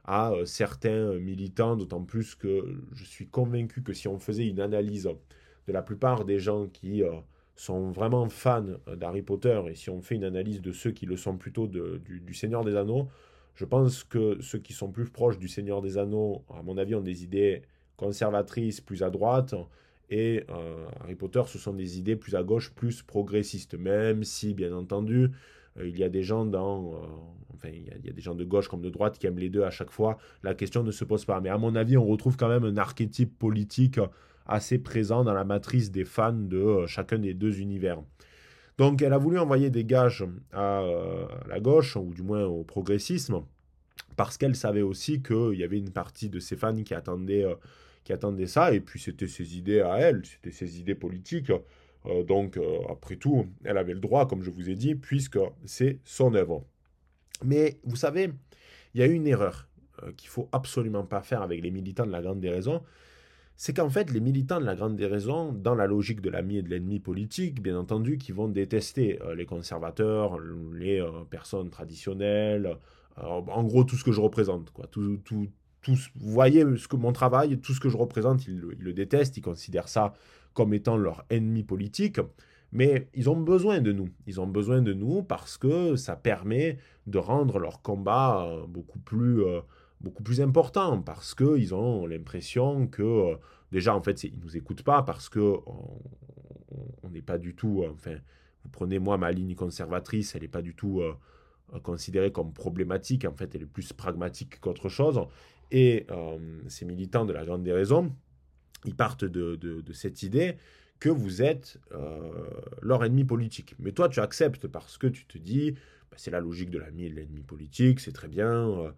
[0.05, 4.61] à euh, certains militants, d'autant plus que je suis convaincu que si on faisait une
[4.61, 5.09] analyse
[5.67, 7.11] de la plupart des gens qui euh,
[7.57, 11.07] sont vraiment fans euh, d'Harry Potter, et si on fait une analyse de ceux qui
[11.07, 13.09] le sont plutôt du, Seigneur des Anneaux,
[13.55, 16.95] je pense que ceux qui sont plus proches du Seigneur des Anneaux, à mon avis,
[16.95, 17.63] ont des idées
[17.97, 19.55] conservatrices plus à droite,
[20.11, 20.45] et
[21.01, 25.25] Harry Potter, ce sont des idées plus à gauche, plus progressistes, même si, bien entendu,
[25.25, 25.29] euh,
[25.83, 26.97] il y a des gens dans, euh,
[27.55, 29.65] enfin, il y, a, des gens de gauche comme de droite qui aiment les deux
[29.65, 30.19] à chaque fois.
[30.43, 31.41] La question ne se pose pas.
[31.41, 33.99] Mais à mon avis, on retrouve quand même un archétype politique
[34.47, 38.01] assez présent dans la matrice des fans de euh, chacun des deux univers.
[38.77, 40.83] Donc elle a voulu envoyer des gages à
[41.49, 43.43] la gauche, ou du moins au progressisme,
[44.17, 47.47] parce qu'elle savait aussi qu'il y avait une partie de ses fans qui attendaient,
[48.03, 51.53] qui attendaient ça, et puis c'était ses idées à elle, c'était ses idées politiques.
[52.07, 55.39] Euh, donc, euh, après tout, elle avait le droit, comme je vous ai dit, puisque
[55.65, 56.65] c'est son œuvre.
[57.45, 58.31] Mais vous savez,
[58.95, 59.69] il y a une erreur
[60.03, 62.83] euh, qu'il faut absolument pas faire avec les militants de la Grande Déraison,
[63.57, 66.63] c'est qu'en fait, les militants de la Grande Déraison, dans la logique de l'ami et
[66.63, 70.41] de l'ennemi politique, bien entendu, qui vont détester les conservateurs,
[70.73, 72.77] les personnes traditionnelles,
[73.17, 74.73] en gros, tout ce que je représente.
[74.73, 74.89] Quoi.
[74.89, 75.47] Tout, tout,
[75.83, 78.93] tout, vous voyez ce que mon travail, tout ce que je représente, ils, ils le
[78.93, 80.15] détestent, ils considèrent ça
[80.55, 82.21] comme étant leur ennemi politique,
[82.75, 84.09] mais ils ont besoin de nous.
[84.27, 88.99] Ils ont besoin de nous parce que ça permet de rendre leur combat euh, beaucoup
[88.99, 89.61] plus, euh,
[90.01, 93.37] beaucoup plus important, parce qu'ils ont l'impression que, euh,
[93.71, 95.57] déjà, en fait, ils ne nous écoutent pas parce que
[97.05, 98.17] on n'est pas du tout, enfin,
[98.65, 101.01] vous prenez moi ma ligne conservatrice, elle n'est pas du tout
[101.85, 105.21] considérée comme problématique, en fait, elle est plus pragmatique qu'autre chose.
[105.71, 106.09] Et
[106.67, 108.13] ces militants de la Grande Déraison,
[108.85, 110.57] ils partent de, cette idée
[111.01, 112.31] que vous êtes euh,
[112.81, 113.75] leur ennemi politique.
[113.79, 115.73] Mais toi, tu acceptes parce que tu te dis,
[116.11, 118.69] bah, c'est la logique de l'ami de l'ennemi politique, c'est très bien.
[118.71, 118.91] Euh,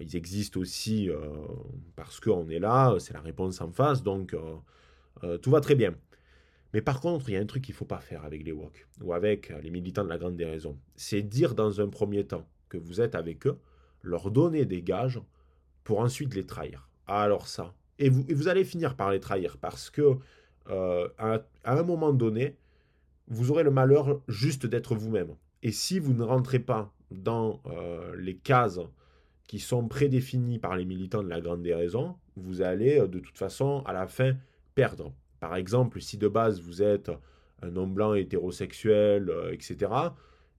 [0.00, 1.18] ils existent aussi euh,
[1.96, 4.36] parce qu'on est là, c'est la réponse en face, donc
[5.42, 5.94] tout va très bien.
[6.72, 8.52] Mais par contre, il y a un truc qu'il ne faut pas faire avec les
[8.52, 10.78] WOC ou avec les militants de la Grande Déraison.
[10.94, 13.58] C'est dire dans un premier temps que vous êtes avec eux,
[14.02, 15.20] leur donner des gages
[15.82, 16.88] pour ensuite les trahir.
[17.08, 20.16] Alors ça, et vous, allez finir par les trahir parce que
[20.70, 22.56] euh, à, un moment donné,
[23.28, 25.36] vous aurez le malheur juste d'être vous-même.
[25.62, 28.80] Et si vous ne rentrez pas dans euh, les cases
[29.46, 33.36] qui sont prédéfinies par les militants de la grande déraison, vous allez euh, de toute
[33.36, 34.34] façon à la fin
[34.74, 35.12] perdre.
[35.38, 37.10] Par exemple, si de base vous êtes
[37.60, 39.92] un homme blanc hétérosexuel, etc.,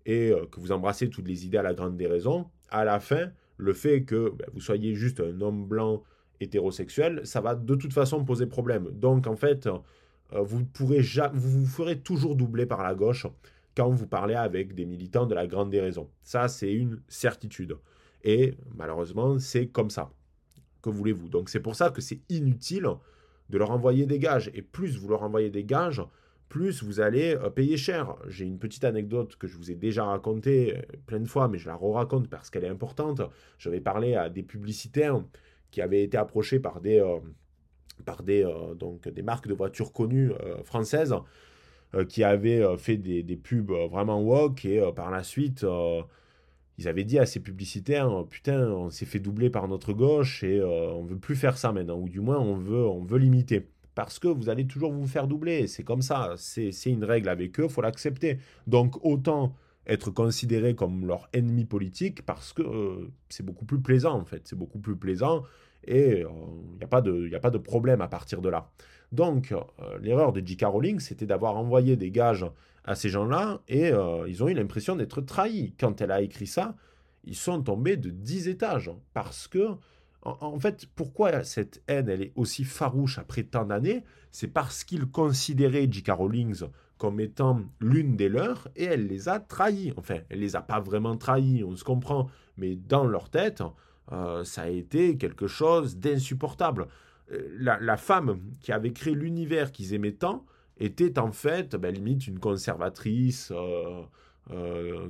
[0.06, 3.74] et que vous embrassez toutes les idées à la grande déraison, à la fin, le
[3.74, 6.04] fait que ben, vous soyez juste un homme blanc
[6.42, 8.90] hétérosexuel, ça va de toute façon poser problème.
[8.92, 11.02] Donc en fait, euh, vous, pourrez
[11.34, 13.28] vous vous ferez toujours doubler par la gauche
[13.76, 16.10] quand vous parlez avec des militants de la grande déraison.
[16.22, 17.78] Ça, c'est une certitude.
[18.24, 20.12] Et malheureusement, c'est comme ça.
[20.82, 21.30] Que voulez-vous?
[21.30, 22.88] Donc c'est pour ça que c'est inutile
[23.50, 24.50] de leur envoyer des gages.
[24.54, 26.02] Et plus vous leur envoyez des gages,
[26.50, 28.16] plus vous allez euh, payer cher.
[28.28, 31.58] J'ai une petite anecdote que je vous ai déjà racontée euh, plein de fois, mais
[31.58, 33.22] je la re-raconte parce qu'elle est importante.
[33.58, 35.24] J'avais parlé à des publicitaires
[35.72, 37.20] qui avait été approché par des, euh,
[38.06, 41.16] par des, euh, donc des marques de voitures connues euh, françaises
[42.08, 45.66] qui avaient fait des, pubs vraiment woke et par la suite
[46.78, 50.64] ils avaient dit à ces publicitaires putain on s'est fait doubler par notre gauche et
[50.64, 53.68] on veut plus faire ça maintenant ou du moins on veut on veut limiter.
[53.94, 57.60] Parce que vous allez toujours vous faire doubler c'est comme ça c'est une règle avec
[57.60, 58.38] eux faut l'accepter.
[58.68, 59.54] Donc autant
[59.88, 64.42] être considéré comme leur ennemi politique parce que euh, c'est beaucoup plus plaisant en fait,
[64.46, 65.44] c'est beaucoup plus plaisant
[65.84, 66.30] et il euh,
[66.78, 68.70] n'y a, pas de, a pas de problème à partir de là.
[69.12, 69.60] Donc euh,
[70.02, 70.66] l'erreur de J.K.
[70.66, 72.46] Rowling, c'était d'avoir envoyé des gages
[72.86, 73.92] à ces gens-là et
[74.28, 75.76] ils ont eu l'impression d'être trahis.
[75.80, 76.76] Quand elle a écrit ça,
[77.26, 79.68] ils sont tombés de 10 étages parce que
[80.24, 84.04] en, fait, pourquoi cette haine elle est aussi farouche après tant d'années?
[84.32, 86.12] C'est parce qu'ils considéraient J.K.
[86.12, 86.56] Rowling
[87.02, 89.92] comme étant l'une des leurs et elle les a trahis.
[89.98, 93.64] Enfin, elle les a pas vraiment trahis, on se comprend, mais dans leur tête,
[94.44, 96.86] ça a été quelque chose d'insupportable.
[97.58, 100.46] La, femme qui avait créé l'univers qu'ils aimaient tant
[100.78, 103.52] était en fait, ben, limite, une conservatrice.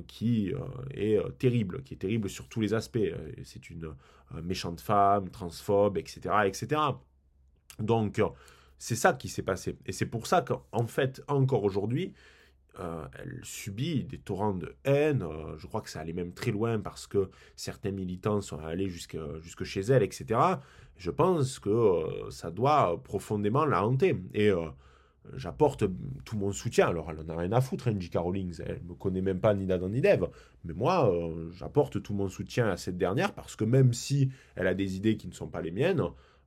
[0.06, 0.50] qui
[0.94, 3.12] est terrible, qui est terrible sur tous les aspects.
[3.44, 3.92] C'est une
[4.42, 6.80] méchante femme, transphobe, etc., etc.
[7.78, 8.22] Donc,
[8.82, 9.76] c'est ça qui s'est passé.
[9.86, 12.14] Et c'est pour ça qu'en fait, encore aujourd'hui,
[12.80, 15.22] euh, elle subit des torrents de haine.
[15.22, 18.88] Euh, je crois que ça allait même très loin parce que certains militants sont allés
[18.88, 20.40] jusque, jusque chez elle, etc.
[20.96, 24.16] Je pense que euh, ça doit profondément la hanter.
[24.34, 24.50] Et
[25.34, 25.84] j'apporte
[26.24, 26.88] tout mon soutien.
[26.88, 28.16] Alors, elle n'en a rien à foutre, J.K.
[28.16, 28.52] Rowling.
[28.66, 30.28] Elle ne me connaît même pas ni d'Adam ni d'Eve.
[30.64, 31.08] Mais moi,
[31.52, 35.16] j'apporte tout mon soutien à cette dernière parce que même si elle a des idées
[35.16, 36.02] qui ne sont pas les miennes,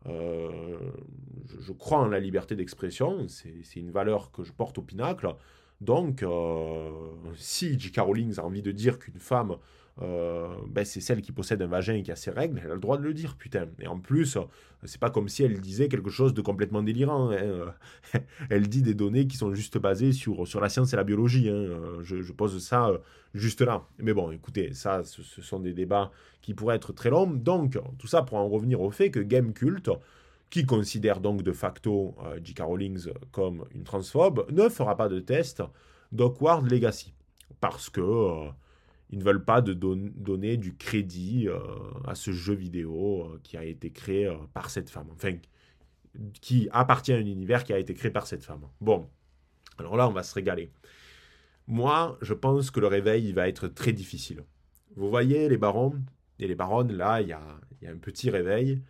[0.08, 0.78] euh,
[1.60, 5.36] je, crois en la liberté d'expression, c'est une valeur que je porte au pinacle.
[5.82, 6.90] Donc, euh,
[7.36, 8.00] si J.K.
[8.00, 9.58] Rowling a envie de dire qu'une femme,
[10.02, 12.74] euh, ben c'est celle qui possède un vagin et qui a ses règles, elle a
[12.74, 13.68] le droit de le dire, putain.
[13.80, 14.38] Et en plus,
[14.84, 17.32] c'est pas comme si elle disait quelque chose de complètement délirant.
[17.32, 17.74] Hein.
[18.50, 21.50] elle dit des données qui sont juste basées sur, sur la science et la biologie.
[21.50, 22.00] Hein.
[22.02, 22.92] Je, je, pose ça
[23.34, 23.86] juste là.
[24.00, 27.28] Mais bon, écoutez, ça, ce, sont des débats qui pourraient être très longs.
[27.28, 29.90] Donc, tout ça pour en revenir au fait que Game Cult
[30.50, 32.62] qui considère donc de facto euh, J.K.
[32.62, 33.00] Rowling
[33.32, 35.62] comme une transphobe, ne fera pas de test
[36.12, 37.14] d'Awkward Legacy.
[37.60, 38.50] Parce que euh,
[39.10, 41.60] ils ne veulent pas de donner du crédit euh,
[42.06, 45.08] à ce jeu vidéo qui a été créé par cette femme.
[45.14, 45.38] Enfin,
[46.42, 48.68] qui appartient à un univers qui a été créé par cette femme.
[48.82, 49.08] Bon,
[49.78, 50.72] alors là, on va se régaler.
[51.68, 54.44] Moi, je pense que le réveil va être très difficile.
[54.96, 56.02] Vous voyez les barons
[56.40, 57.42] et les baronnes, là, il y a,
[57.82, 58.82] y a un petit réveil.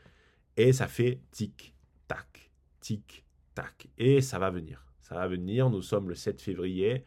[0.58, 2.52] Et ça fait tic-tac,
[2.82, 3.88] tic-tac.
[3.98, 4.86] Et ça va venir.
[5.02, 5.70] Ça va venir.
[5.70, 7.06] Nous sommes le 7 février.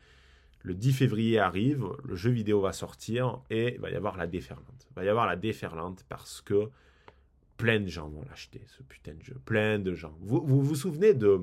[0.62, 4.27] Le 10 février arrive, le jeu vidéo va sortir et il va y avoir la
[4.27, 4.87] déferlante.
[4.90, 6.68] Il va y avoir la déferlante parce que
[7.57, 9.37] plein de gens vont l'acheter, ce putain de jeu.
[9.44, 10.16] Plein de gens.
[10.21, 11.42] Vous vous, souvenez de...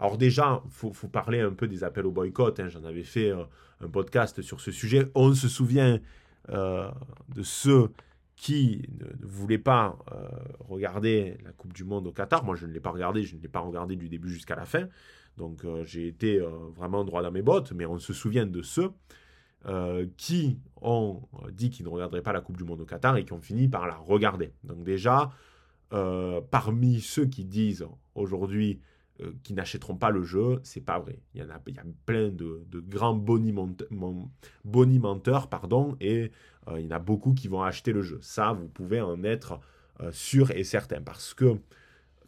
[0.00, 2.58] Alors déjà, il faut, parler un peu des appels au boycott.
[2.60, 2.68] Hein.
[2.68, 3.44] J'en avais fait euh,
[3.80, 5.10] un podcast sur ce sujet.
[5.14, 5.98] On se souvient
[6.50, 6.88] euh,
[7.34, 7.90] de ceux
[8.36, 10.28] qui ne, voulait pas euh,
[10.60, 12.44] regarder la Coupe du Monde au Qatar.
[12.44, 14.64] Moi, je ne l'ai pas regardé, je ne l'ai pas regardé du début jusqu'à la
[14.64, 14.88] fin.
[15.38, 18.62] Donc, euh, j'ai été euh, vraiment droit dans mes bottes, mais on se souvient de
[18.62, 18.90] ceux
[20.16, 21.20] qui ont
[21.50, 23.68] dit qu'ils ne regarderaient pas la Coupe du Monde au Qatar et qui ont fini
[23.68, 24.52] par la regarder.
[24.64, 25.30] Donc, déjà,
[25.90, 28.80] parmi ceux qui disent aujourd'hui
[29.42, 31.18] qui n'achèteront pas le jeu, c'est pas vrai.
[31.34, 31.60] Il y en a,
[32.06, 33.14] plein de, grands
[34.64, 36.30] bonimenteurs, pardon, et
[36.68, 38.18] euh, il y en a beaucoup qui vont acheter le jeu.
[38.22, 39.60] Ça, vous pouvez en être
[40.00, 41.00] euh, sûr et certain.
[41.00, 41.56] Parce que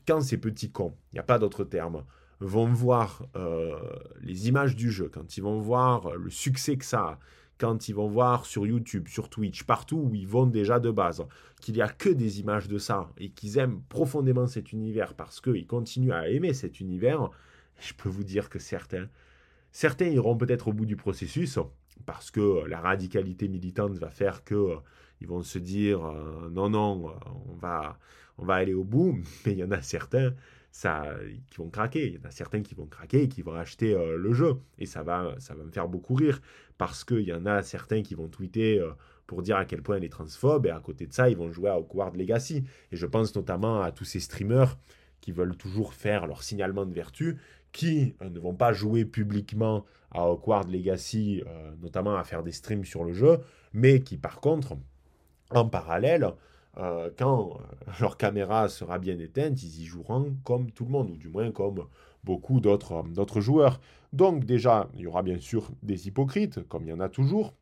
[0.07, 2.05] quand ces petits cons, il n'y a pas d'autre terme,
[2.41, 3.79] vont voir euh,
[4.23, 7.19] les images du jeu, quand ils vont voir le succès que ça a,
[7.59, 11.25] quand ils vont voir sur YouTube, sur Twitch, partout où ils vont déjà de base,
[11.61, 15.41] qu'il n'y a que des images de ça et qu'ils aiment profondément cet univers parce
[15.41, 17.29] qu'ils continuent à aimer cet univers,
[17.79, 19.09] je peux vous dire que certains,
[19.73, 21.59] certains iront peut-être au bout du processus,
[22.07, 24.77] parce que la radicalité militante va faire que euh,
[25.21, 27.13] ils vont se dire euh, non non euh,
[27.51, 27.99] on va
[28.39, 30.33] on va aller au bout mais il y en a certains
[30.73, 32.07] qui vont craquer.
[32.07, 34.57] Il y en a certains qui vont craquer et qui vont acheter le jeu.
[34.79, 36.41] Et ça va ça va me faire beaucoup rire
[36.79, 38.83] parce qu'il y en a certains qui vont tweeter
[39.27, 41.51] pour dire à quel point elle est transphobe et à côté de ça ils vont
[41.53, 42.65] jouer à Hogwarts Legacy.
[42.93, 44.79] Et je pense notamment à tous ces streamers
[45.21, 47.39] qui veulent toujours faire leur signalement de vertu
[47.73, 52.85] qui ne vont pas jouer publiquement à Hogwarts Legacy, euh, notamment à faire des streams
[52.85, 53.39] sur le jeu,
[53.73, 54.77] mais qui par contre,
[55.51, 56.33] en parallèle,
[56.79, 61.11] euh, quand euh, leur caméra sera bien éteinte, ils y joueront comme tout le monde,
[61.11, 61.87] ou du moins comme
[62.25, 63.81] beaucoup d'autres, d'autres joueurs.
[64.13, 67.55] Donc déjà, il y aura bien sûr des hypocrites, comme il y en a toujours.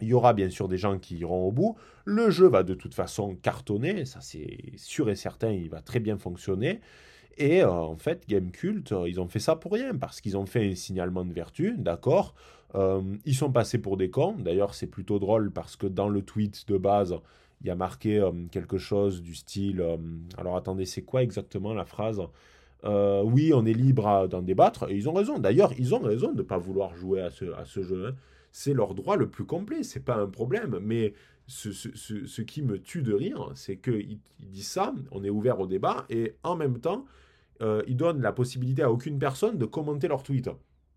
[0.00, 1.76] Il y aura bien sûr des gens qui iront au bout.
[2.04, 6.00] Le jeu va de toute façon cartonner, ça c'est sûr et certain, il va très
[6.00, 6.80] bien fonctionner.
[7.38, 10.46] Et euh, en fait, Gamecult, euh, ils ont fait ça pour rien, parce qu'ils ont
[10.46, 12.34] fait un signalement de vertu, d'accord
[12.74, 14.34] euh, Ils sont passés pour des cons.
[14.38, 17.14] D'ailleurs, c'est plutôt drôle parce que dans le tweet de base,
[17.60, 19.84] il y a marqué quelque chose du style.
[20.36, 22.22] alors attendez, c'est quoi exactement la phrase?
[22.84, 24.88] Oui, on est libre d'en débattre.
[24.90, 25.38] Et ils ont raison.
[25.38, 28.06] D'ailleurs, ils ont raison de ne pas vouloir jouer à ce, jeu.
[28.06, 28.14] Hein.
[28.52, 29.82] C'est leur droit le plus complet.
[29.82, 30.78] C'est pas un problème.
[30.80, 31.14] Mais
[31.48, 36.04] ce, qui me tue de rire, c'est qu'ils disent ça, on est ouvert au débat,
[36.10, 37.06] et en même temps,
[37.62, 40.50] euh, ils donnent la possibilité à aucune personne de commenter leur tweet.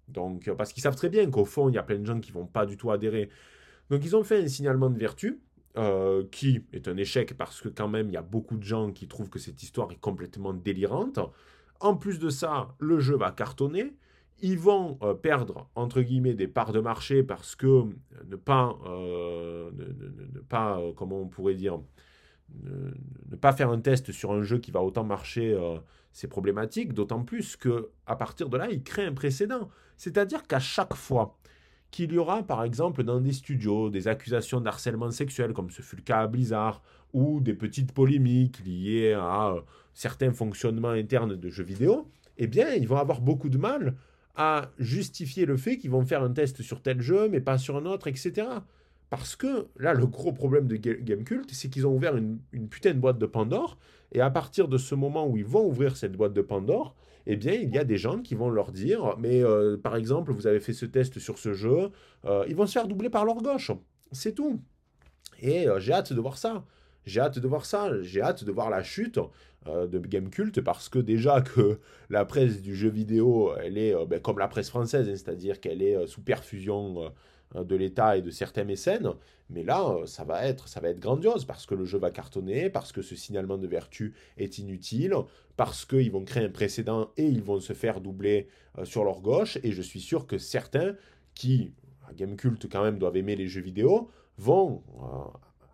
[0.10, 2.20] Donc, euh, parce qu'ils savent très bien qu'au fond, il y a plein de gens
[2.20, 3.30] qui vont pas du tout adhérer.
[3.90, 5.40] Donc, ils ont fait un signalement de vertu,
[5.78, 8.92] euh, qui est un échec parce que quand même, il y a beaucoup de gens
[8.92, 11.20] qui trouvent que cette histoire est complètement délirante.
[11.80, 13.96] En plus de ça, le jeu va cartonner.
[14.42, 17.84] ils vont perdre, entre guillemets, des parts de marché parce que
[18.28, 21.80] ne pas, ne, pas comment on pourrait dire,
[22.64, 25.56] ne, pas faire un test sur un jeu qui va autant marcher,
[26.12, 29.70] c'est problématique, d'autant plus que à partir de là, ils créent un précédent.
[29.98, 31.38] C'est-à-dire qu'à chaque fois
[31.92, 35.98] qu'il y aura, par exemple, dans des studios, des accusations d'harcèlement sexuel, comme ce fut
[35.98, 36.82] le cas à Blizzard,
[37.14, 39.56] ou des petites polémiques liées à
[39.94, 43.96] certains fonctionnements internes de jeux vidéo, eh bien, ils vont avoir beaucoup de mal
[44.36, 47.76] à justifier le fait qu'ils vont faire un test sur tel jeu, mais pas sur
[47.76, 48.48] un autre, etc.
[49.10, 52.94] Parce que là, le gros problème de Gamecult, c'est qu'ils ont ouvert une, une, putain
[52.94, 53.78] de boîte de Pandore,
[54.14, 57.36] et à partir de ce moment où ils vont ouvrir cette boîte de Pandore, eh
[57.36, 60.48] bien, il y a des gens qui vont leur dire, mais euh, par exemple, vous
[60.48, 61.90] avez fait ce test sur ce jeu,
[62.26, 63.72] euh, ils vont se faire doubler par leur gauche.
[64.12, 64.60] C'est tout.
[65.40, 66.66] Et euh, j'ai hâte de voir ça.
[67.06, 68.02] J'ai hâte de voir ça.
[68.02, 69.20] J'ai hâte de voir la chute
[69.68, 71.80] de Gamecult parce que déjà que
[72.10, 75.82] la presse du jeu vidéo, elle est ben, comme la presse française, hein, c'est-à-dire qu'elle
[75.82, 77.12] est sous perfusion
[77.56, 79.12] de l'État et de certains mécènes.
[79.50, 82.12] Mais là, euh, ça va, être, ça va être grandiose parce que le jeu va
[82.12, 85.14] cartonner, parce que ce signalement de vertu est inutile,
[85.58, 89.22] parce qu'ils vont créer un précédent et ils vont se faire doubler euh, sur leur
[89.22, 89.58] gauche.
[89.64, 90.96] Et je suis sûr que certains
[91.36, 91.74] qui,
[92.08, 94.82] à Gamecult quand même, doivent aimer les jeux vidéo, vont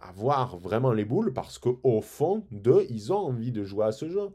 [0.01, 4.09] avoir vraiment les boules parce qu'au fond d'eux, ils ont envie de jouer à ce
[4.09, 4.29] jeu.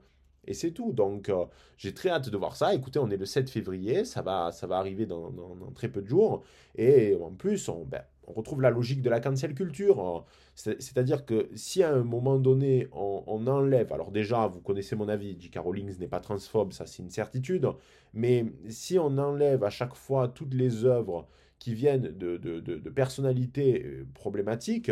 [0.47, 0.93] Et c'est tout.
[0.93, 1.45] Donc, euh,
[1.77, 2.75] j'ai très hâte de voir ça.
[2.75, 5.33] Écoutez, on est le 7 février, ça va, ça va arriver dans,
[5.75, 6.43] très peu de jours.
[6.77, 10.25] Et en plus, on, ben, on retrouve la logique de la cancel culture.
[10.55, 15.37] C'est-à-dire que si à un moment donné, on, enlève, alors déjà, vous connaissez mon avis,
[15.39, 15.59] J.K.
[15.59, 17.67] Rowling n'est pas transphobe, ça c'est une certitude,
[18.13, 21.27] mais si on enlève à chaque fois toutes les œuvres
[21.59, 24.91] qui viennent de personnalités euh, problématiques,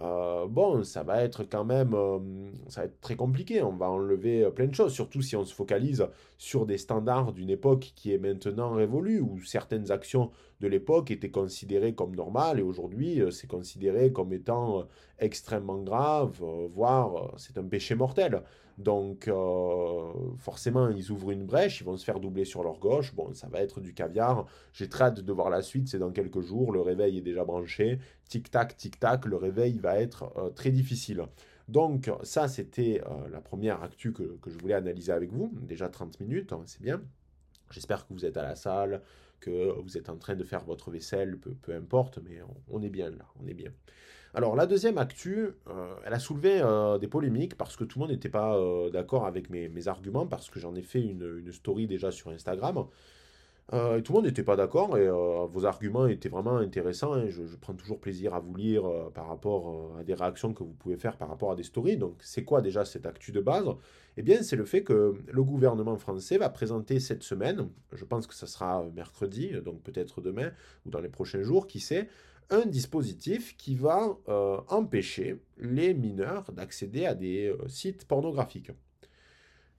[0.00, 2.18] euh, bon, ça va être quand même, euh,
[2.68, 3.62] ça va être très compliqué.
[3.62, 7.32] On va enlever euh, plein de choses, surtout si on se focalise sur des standards
[7.32, 12.58] d'une époque qui est maintenant révolue, où certaines actions de l'époque étaient considérées comme normales
[12.58, 14.86] et aujourd'hui c'est considéré comme étant
[15.18, 18.42] extrêmement grave, voire c'est un péché mortel.
[18.78, 19.30] Donc
[20.38, 23.14] forcément ils ouvrent une brèche, ils vont se faire doubler sur leur gauche.
[23.14, 24.46] Bon, ça va être du caviar.
[24.72, 25.88] J'ai très hâte de voir la suite.
[25.88, 26.72] C'est dans quelques jours.
[26.72, 27.98] Le réveil est déjà branché.
[28.28, 29.26] Tic tac, tic tac.
[29.26, 31.24] Le réveil va être très difficile.
[31.68, 35.52] Donc ça, c'était la première actu que, je voulais analyser avec vous.
[35.62, 37.00] Déjà 30 minutes, hein, c'est bien.
[37.70, 39.02] J'espère que vous êtes à la salle,
[39.40, 43.10] que vous êtes en train de faire votre vaisselle, peu, importe, mais on, est bien
[43.10, 43.70] là, on est bien.
[44.36, 48.04] Alors la deuxième actu, euh, elle a soulevé euh, des polémiques parce que tout le
[48.04, 51.86] monde n'était pas euh, d'accord avec mes, arguments, parce que j'en ai fait une, story
[51.86, 52.84] déjà sur Instagram.
[53.72, 57.14] Euh, tout le monde n'était pas d'accord et vos arguments étaient vraiment intéressants.
[57.14, 57.28] Hein.
[57.28, 58.82] Je, prends toujours plaisir à vous lire
[59.14, 61.96] par rapport à des réactions que vous pouvez faire par rapport à des stories.
[61.96, 63.66] Donc, c'est quoi déjà cette actu de base?
[64.16, 68.26] Eh bien, c'est le fait que le gouvernement français va présenter cette semaine, je pense
[68.26, 70.50] que ça sera mercredi, donc peut-être demain
[70.84, 72.08] ou dans les prochains jours, qui sait,
[72.50, 74.18] un dispositif qui va
[74.68, 78.70] empêcher les mineurs d'accéder à des sites pornographiques.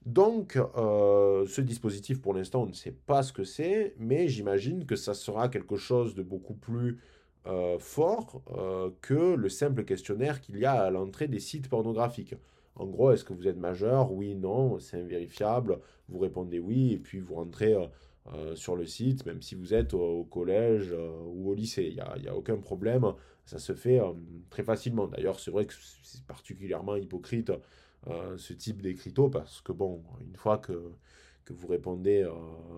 [0.06, 4.86] Donc, euh, ce dispositif, pour l'instant, on ne sait pas ce que c'est, mais j'imagine
[4.86, 7.00] que ça sera quelque chose de beaucoup plus
[7.48, 12.36] euh, fort euh, que le simple questionnaire qu'il y a à l'entrée des sites pornographiques.
[12.76, 14.12] En gros, est-ce que vous êtes majeur?
[14.12, 15.80] Oui, non, c'est invérifiable.
[16.08, 17.74] Vous répondez oui, et puis vous rentrez
[18.54, 20.92] sur le site, même si vous êtes au, collège
[21.26, 21.84] ou au lycée.
[21.84, 23.12] Il n'y a, a, aucun problème.
[23.44, 24.00] Ça se fait
[24.50, 25.06] très facilement.
[25.06, 27.52] D'ailleurs, c'est vrai que c'est particulièrement hypocrite
[28.08, 30.92] euh, ce type d'écriteau parce que, bon, une fois que,
[31.44, 32.30] que vous répondez euh,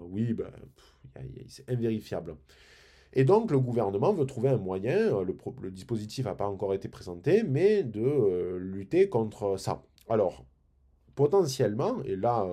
[0.04, 0.50] oui, ben,
[1.48, 2.36] c'est invérifiable.
[3.12, 6.72] Et donc, le gouvernement veut trouver un moyen, euh, le, le dispositif n'a pas encore
[6.72, 9.82] été présenté, mais de lutter contre ça.
[10.08, 10.46] Alors,
[11.14, 12.46] potentiellement, et là,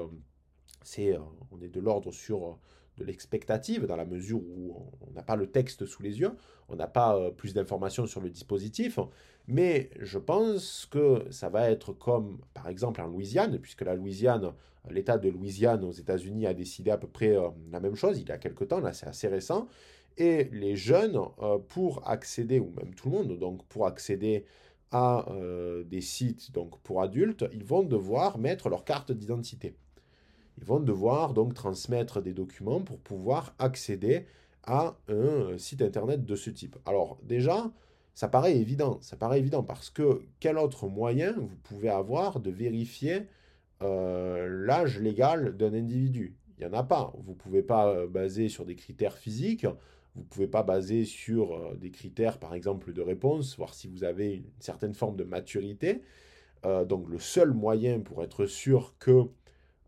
[0.83, 1.17] c'est,
[1.51, 2.59] on est de l'ordre sur
[2.97, 6.31] de l'expectative, dans la mesure où on n'a pas le texte sous les yeux,
[6.69, 8.99] on n'a pas plus d'informations sur le dispositif,
[9.47, 14.53] mais je pense que ça va être comme, par exemple, en Louisiane, puisque la Louisiane,
[14.89, 18.27] l'État de Louisiane aux États-Unis a décidé à peu près euh, la même chose il
[18.27, 19.67] y a quelque temps, là c'est assez récent.
[20.17, 24.45] Et les jeunes, euh, pour accéder, ou même tout le monde, donc pour accéder
[24.91, 29.75] à euh, des sites donc pour adultes, ils vont devoir mettre leur carte d'identité.
[30.57, 34.25] Ils vont devoir donc transmettre des documents pour pouvoir accéder
[34.63, 36.77] à un site internet de ce type.
[36.85, 37.71] Alors déjà,
[38.13, 42.49] ça paraît évident, ça paraît évident parce que quel autre moyen vous pouvez avoir de
[42.49, 43.27] vérifier
[43.81, 46.35] euh, l'âge légal d'un individu?
[46.57, 47.13] Il n'y en a pas.
[47.25, 49.65] Vous ne pouvez pas euh, baser sur des critères physiques,
[50.15, 53.89] vous ne pouvez pas baser sur euh, des critères, par exemple, de réponse, voir si
[53.89, 56.01] vous avez une certaine forme de maturité.
[56.87, 59.27] donc le seul moyen pour être sûr que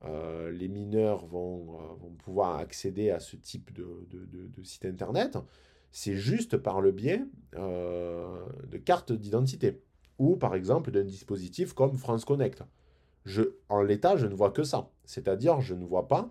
[0.04, 1.80] les mineurs vont,
[2.20, 5.38] pouvoir accéder à ce type de, site internet,
[5.92, 7.24] c'est juste par le biais
[7.54, 9.82] de cartes d'identité
[10.20, 12.64] ou par exemple d'un dispositif comme France Connect.
[13.70, 14.90] En l'état, je ne vois que ça.
[15.06, 16.30] C'est-à-dire, je ne vois pas.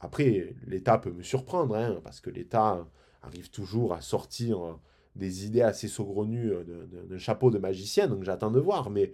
[0.00, 2.86] Après, l'État peut me surprendre, hein, parce que l'État
[3.22, 4.78] arrive toujours à sortir
[5.16, 6.52] des idées assez saugrenues
[7.08, 8.88] d'un chapeau de magicien, donc j'attends de voir.
[8.90, 9.12] Mais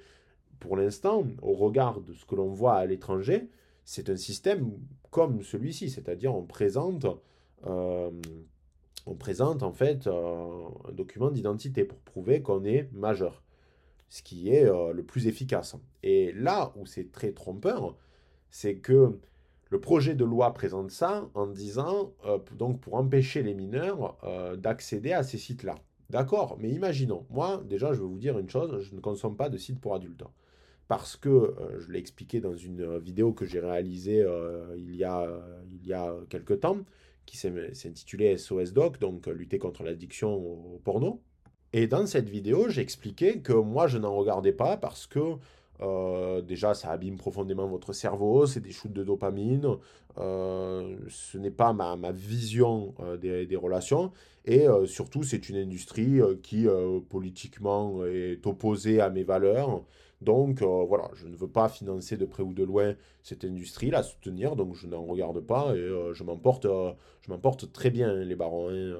[0.61, 3.49] pour l'instant, au regard de ce que l'on voit à l'étranger,
[3.87, 4.73] c'est un système
[5.11, 7.07] comme celui-ci, c'est-à-dire on présente,
[7.67, 8.11] euh,
[9.07, 13.43] on présente en fait euh, un document d'identité pour prouver qu'on est majeur
[14.09, 15.77] ce qui est euh, le plus efficace.
[16.03, 17.97] Et là où c'est très trompeur,
[18.51, 19.19] c'est que
[19.71, 22.13] le projet de loi présente ça en disant,
[22.57, 24.17] donc pour empêcher les mineurs
[24.59, 25.75] d'accéder à ces sites-là.
[26.09, 29.49] D'accord, mais imaginons, moi déjà je vais vous dire une chose, je ne consomme pas
[29.49, 30.23] de sites pour adultes.
[30.89, 34.25] Parce que, je l'ai expliqué dans une vidéo que j'ai réalisée
[34.77, 35.27] il, y a,
[35.73, 36.79] il y a quelques temps,
[37.27, 41.21] qui s'intitulait SOS Doc, donc lutter contre l'addiction au porno.
[41.73, 45.37] Et dans cette vidéo, j'expliquais que moi, je n'en regardais pas parce que
[45.83, 49.77] euh, déjà, ça abîme profondément votre cerveau, c'est des shoots de dopamine,
[50.19, 54.13] euh, ce n'est pas ma, ma vision euh, des, des, relations,
[54.47, 56.67] et surtout, c'est une industrie qui
[57.09, 59.83] politiquement est opposée à mes valeurs,
[60.23, 63.91] donc euh, voilà, je ne veux pas financer de près ou de loin cette industrie,
[63.91, 66.93] la soutenir, donc je n'en regarde pas et euh, je m'en porte, euh,
[67.73, 68.71] très bien les barons.
[68.71, 68.97] Hein,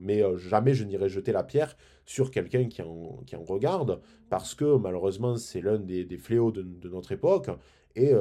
[0.00, 1.76] mais jamais je n'irai jeter la pierre
[2.06, 7.12] sur quelqu'un qui en, qui regarde, parce que malheureusement c'est l'un des, fléaux de, notre
[7.12, 7.50] époque.
[7.94, 8.12] Et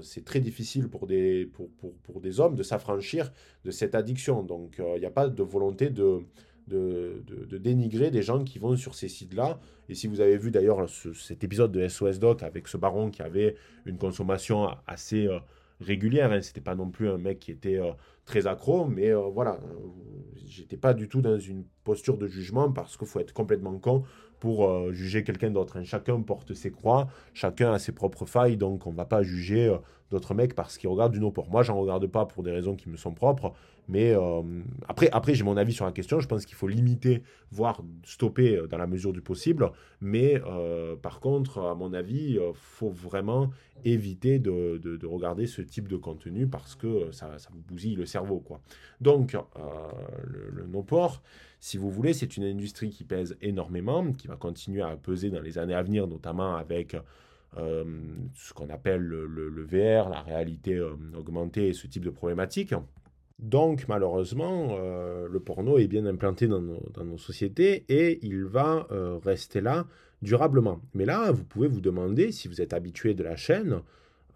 [0.00, 3.30] c'est très difficile pour des, pour, pour, pour des hommes de s'affranchir
[3.64, 4.42] de cette addiction.
[4.42, 6.22] Donc il n'y a pas de volonté de,
[6.68, 9.58] de, dénigrer des gens qui vont sur ces sites-là.
[9.88, 13.22] Et si vous avez vu d'ailleurs cet épisode de SOS Doc avec ce baron qui
[13.22, 15.38] avait une consommation assez euh,
[15.80, 17.92] régulière, hein, c'était pas non plus un mec qui était euh,
[18.24, 19.60] très accro, mais euh, voilà,
[20.44, 24.02] j'étais pas du tout dans une posture de jugement parce qu'il faut être complètement con
[24.40, 25.78] pour juger quelqu'un d'autre.
[25.78, 25.84] Hein.
[25.84, 29.74] Chacun porte ses croix, chacun a ses propres failles, donc on va pas juger
[30.10, 32.88] d'autres mecs parce qu'ils regardent d'une pour Moi, j'en regarde pas pour des raisons qui
[32.88, 33.54] me sont propres.
[33.88, 34.42] Mais euh,
[34.88, 36.20] après, après j'ai mon avis sur la question.
[36.20, 37.22] Je pense qu'il faut limiter,
[37.52, 39.70] voire stopper euh, dans la mesure du possible.
[40.00, 43.50] Mais euh, par contre, à mon avis, faut vraiment
[43.84, 48.06] éviter de, de, regarder ce type de contenu parce que ça, ça vous bousille le
[48.06, 48.40] cerveau.
[48.40, 48.60] Quoi.
[49.00, 51.22] Donc, le, le non-port,
[51.60, 55.40] si vous voulez, c'est une industrie qui pèse énormément, qui va continuer à peser dans
[55.40, 56.96] les années à venir, notamment avec
[57.54, 62.74] ce qu'on appelle le, le, VR, la réalité augmentée et ce type de problématiques.
[63.38, 69.18] Donc malheureusement, euh, le porno est bien implanté dans nos, sociétés et il va euh,
[69.22, 69.86] rester là
[70.22, 70.80] durablement.
[70.94, 73.82] Mais là, vous pouvez vous demander, si vous êtes habitué de la chaîne,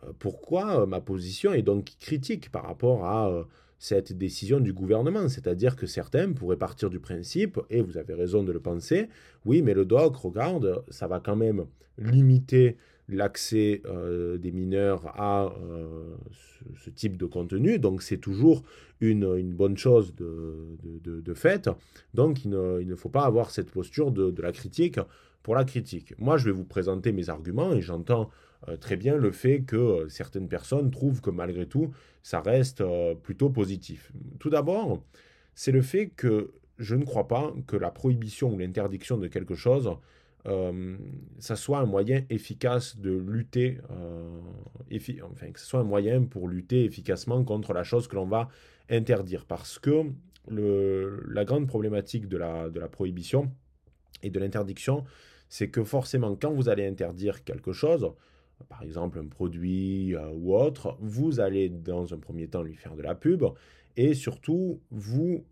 [0.04, 3.46] euh, pourquoi ma position est donc critique par rapport à
[3.78, 5.28] cette décision du gouvernement.
[5.28, 9.08] C'est-à-dire que certains pourraient partir du principe, et vous avez raison de le penser,
[9.46, 11.64] oui, mais le doc, regarde, ça va quand même
[11.96, 12.76] limiter
[13.10, 16.16] l'accès euh, des mineurs à euh,
[16.76, 17.78] ce, type de contenu.
[17.78, 18.62] Donc c'est toujours
[19.00, 21.68] une, une, bonne chose de, de, de, fait.
[22.14, 25.00] Donc il ne, il ne, faut pas avoir cette posture de, la critique
[25.42, 26.14] pour la critique.
[26.18, 28.30] Moi, je vais vous présenter mes arguments et j'entends
[28.68, 31.90] euh, très bien le fait que certaines personnes trouvent que malgré tout,
[32.22, 32.82] ça reste
[33.22, 34.12] plutôt positif.
[34.38, 35.02] Tout d'abord,
[35.54, 39.54] c'est le fait que je ne crois pas que la prohibition ou l'interdiction de quelque
[39.54, 39.90] chose
[40.46, 40.96] euh,
[41.38, 44.40] ça soit un moyen efficace de lutter, euh,
[45.30, 48.48] enfin, que ce soit un moyen pour lutter efficacement contre la chose que l'on va
[48.88, 49.44] interdire.
[49.46, 50.06] Parce que
[50.48, 53.52] la grande problématique de la, prohibition
[54.22, 55.04] et de l'interdiction,
[55.48, 58.10] c'est que forcément, quand vous allez interdire quelque chose,
[58.68, 62.96] par exemple un produit euh, ou autre, vous allez dans un premier temps lui faire
[62.96, 63.44] de la pub
[63.96, 65.44] et surtout vous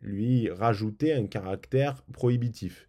[0.00, 2.88] lui rajoutez un caractère prohibitif.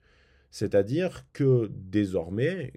[0.52, 2.74] C'est-à-dire que désormais,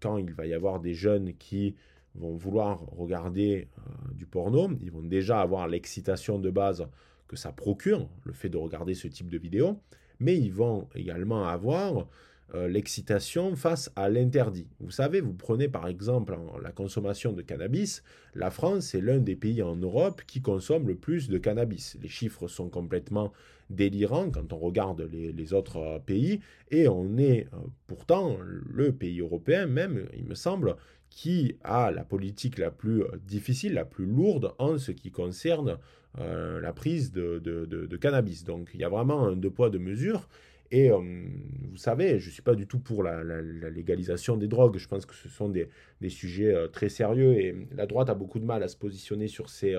[0.00, 1.74] quand il va y avoir des jeunes qui
[2.14, 6.86] vont vouloir regarder euh, du porno, ils vont déjà avoir l'excitation de base
[7.28, 9.78] que ça procure, le fait de regarder ce type de vidéo,
[10.18, 12.08] mais ils vont également avoir
[12.54, 14.66] euh, l'excitation face à l'interdit.
[14.80, 18.02] Vous savez, vous prenez par exemple la consommation de cannabis,
[18.34, 21.96] la France est l'un des pays en Europe qui consomme le plus de cannabis.
[22.02, 23.32] Les chiffres sont complètement
[23.68, 26.40] délirants quand on regarde les, autres euh, pays,
[26.72, 30.74] et on est euh, pourtant le pays européen même, il me semble,
[31.08, 35.78] qui a la politique la plus difficile, la plus lourde en ce qui concerne
[36.16, 38.44] la prise de, de, cannabis.
[38.44, 40.28] Donc il y a vraiment un deux poids, deux mesures.
[40.72, 43.22] Et vous savez, je ne suis pas du tout pour la,
[43.70, 44.78] légalisation des drogues.
[44.78, 45.68] Je pense que ce sont des,
[46.08, 49.74] sujets très sérieux et la droite a beaucoup de mal à se positionner sur ces,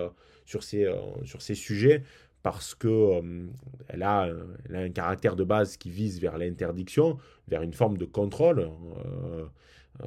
[0.46, 0.92] sur ces,
[1.24, 2.04] sur ces sujets
[2.44, 3.50] parce qu'elle
[3.88, 4.24] elle a,
[4.74, 7.18] a, un caractère de base qui vise vers l'interdiction,
[7.48, 8.70] vers une forme de contrôle.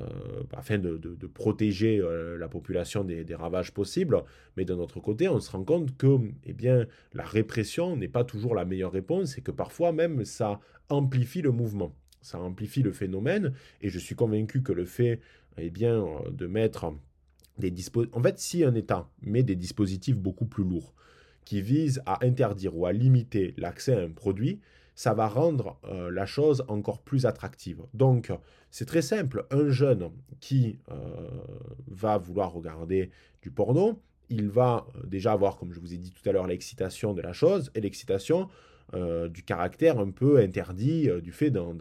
[0.01, 4.23] Euh, afin de, protéger euh, la population des, ravages possibles.
[4.57, 8.25] Mais d'un autre côté, on se rend compte que eh bien, la répression n'est pas
[8.25, 12.93] toujours la meilleure réponse et que parfois même ça amplifie le mouvement, ça amplifie le
[12.93, 13.53] phénomène.
[13.83, 15.21] Et je suis convaincu que le fait
[15.59, 16.93] eh bien, euh, de mettre
[17.59, 18.17] des dispositifs...
[18.17, 20.95] En fait, si un État met des dispositifs beaucoup plus lourds
[21.45, 24.61] qui visent à interdire ou à limiter l'accès à un produit,
[24.95, 27.83] ça va rendre euh, la chose encore plus attractive.
[27.95, 28.33] Donc,
[28.71, 29.47] c'est très simple.
[29.51, 30.95] Un jeune qui euh,
[31.89, 33.11] va vouloir regarder
[33.43, 36.47] du porno, il va euh, déjà avoir, comme je vous ai dit tout à l'heure,
[36.47, 38.49] l'excitation de la chose et l'excitation
[39.31, 41.75] du caractère un peu interdit du fait d'en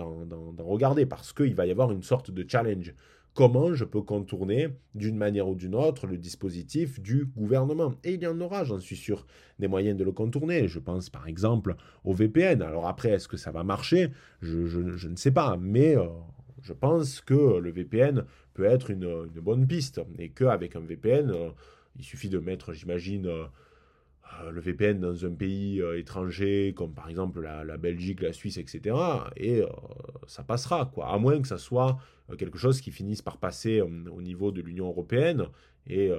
[0.58, 2.96] regarder, parce qu'il va y avoir une sorte de challenge
[3.34, 7.94] comment je peux contourner d'une manière ou d'une autre le dispositif du gouvernement.
[8.04, 9.26] Et il y en aura, j'en suis sûr,
[9.60, 10.68] des moyens de le contourner.
[10.68, 12.62] Je pense par exemple au VPN.
[12.62, 14.10] Alors après, est-ce que ça va marcher?
[14.42, 16.08] Je, ne sais pas, mais euh,
[16.62, 21.50] je pense que le VPN peut être une, bonne piste et qu'avec un VPN, euh,
[21.98, 23.46] il suffit de mettre, j'imagine, euh,
[24.52, 28.96] le VPN dans un pays euh, étranger, comme par exemple la, Belgique, la Suisse, etc.
[29.38, 29.68] Et euh,
[30.28, 31.10] ça passera, quoi.
[31.10, 31.98] À moins que ça soit
[32.38, 35.48] quelque chose qui finisse par passer au niveau de l'Union européenne
[35.88, 36.10] et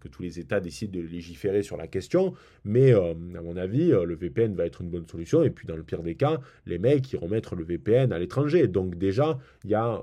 [0.00, 2.34] que tous les États décident de légiférer sur la question.
[2.64, 5.42] Mais à mon avis, le VPN va être une bonne solution.
[5.42, 8.68] Et puis dans le pire des cas, les mecs iront mettre le VPN à l'étranger.
[8.68, 10.02] Donc déjà, il y a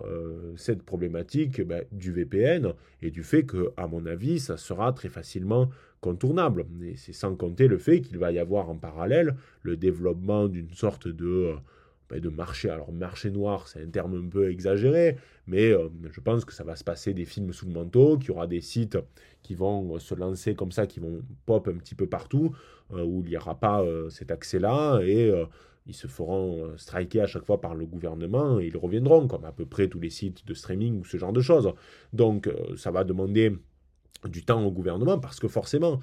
[0.55, 5.09] cette problématique ben, du VPN et du fait que, à mon avis, ça sera très
[5.09, 5.69] facilement
[6.01, 6.65] contournable.
[6.83, 10.73] Et c'est sans compter le fait qu'il va y avoir en parallèle le développement d'une
[10.73, 11.55] sorte de, euh,
[12.09, 12.69] ben, de marché.
[12.69, 16.63] Alors marché noir, c'est un terme un peu exagéré, mais euh, je pense que ça
[16.63, 18.97] va se passer des films sous le manteau, qu'il y aura des sites
[19.43, 22.53] qui vont se lancer comme ça, qui vont pop un petit peu partout,
[22.93, 25.31] euh, où il n'y aura pas cet accès-là, et
[25.87, 29.51] ils se feront striker à chaque fois par le gouvernement, et ils reviendront, comme à
[29.51, 31.71] peu près tous les sites de streaming ou ce genre de choses.
[32.13, 33.55] Donc ça va demander
[34.30, 35.99] du temps au gouvernement parce que forcément,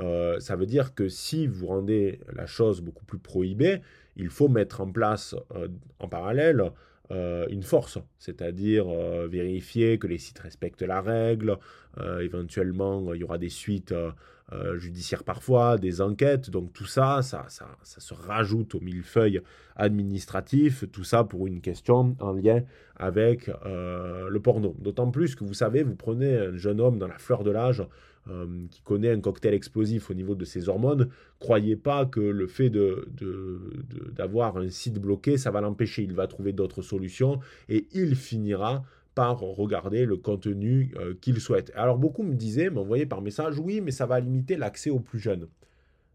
[0.00, 3.80] euh, ça veut dire que si vous rendez la chose beaucoup plus prohibée,
[4.16, 6.70] il faut mettre en place euh, en parallèle
[7.10, 8.86] euh, une force, c'est-à-dire
[9.28, 11.58] vérifier que les sites respectent la règle,
[12.20, 13.94] éventuellement il y aura des suites
[14.76, 19.42] judiciaires parfois, des enquêtes, donc tout ça, ça, ça, ça, se rajoute au millefeuille
[19.76, 22.62] administratif, tout ça pour une question en lien
[22.96, 24.74] avec le porno.
[24.78, 27.82] D'autant plus que vous savez, vous prenez un jeune homme dans la fleur de l'âge,
[28.30, 32.46] euh, qui connaît un cocktail explosif au niveau de ses hormones, croyez pas que le
[32.46, 36.02] fait d'avoir de, un site bloqué, ça va l'empêcher.
[36.02, 37.40] Il va trouver d'autres solutions
[37.70, 38.84] et il finira
[39.26, 41.72] regarder le contenu euh, qu'il souhaite.
[41.74, 45.18] Alors beaucoup me disaient, m'envoyaient par message, oui, mais ça va limiter l'accès aux plus
[45.18, 45.48] jeunes.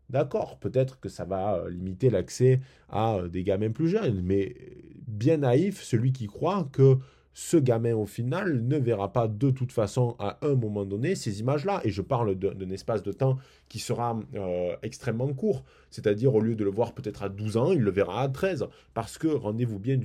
[0.09, 4.55] D'accord, peut-être que ça va euh, limiter l'accès à des gamins plus jeunes, mais
[5.07, 6.97] bien naïf celui qui croit que
[7.33, 11.39] ce gamin au final ne verra pas de toute façon à un moment donné ces
[11.39, 11.81] images-là.
[11.83, 13.37] Et je parle d'un espace de temps
[13.69, 15.63] qui sera euh, extrêmement court.
[15.89, 18.67] C'est-à-dire au lieu de le voir peut-être à 12 ans, il le verra à 13.
[18.93, 19.99] Parce que rendez-vous bien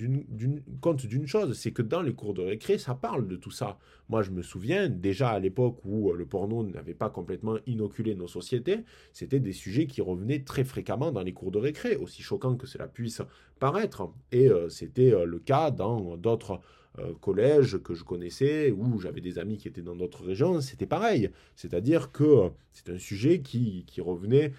[0.81, 3.79] compte d'une chose, c'est que dans les cours de récré, ça parle de tout ça.
[4.09, 8.15] Moi je me souviens déjà à l'époque où euh, le porno n'avait pas complètement inoculé
[8.15, 12.23] nos sociétés, c'était des sujets qui revenaient très fréquemment dans les cours de récré, aussi
[12.23, 13.21] choquant que cela puisse
[13.59, 14.11] paraître.
[14.33, 16.61] Et euh, c'était le cas dans d'autres
[16.99, 20.87] euh, collège que je connaissais, ou j'avais des amis qui étaient dans d'autres régions, c'était
[20.87, 21.31] pareil.
[21.57, 24.53] C'est-à-dire que c'est un sujet qui, revenait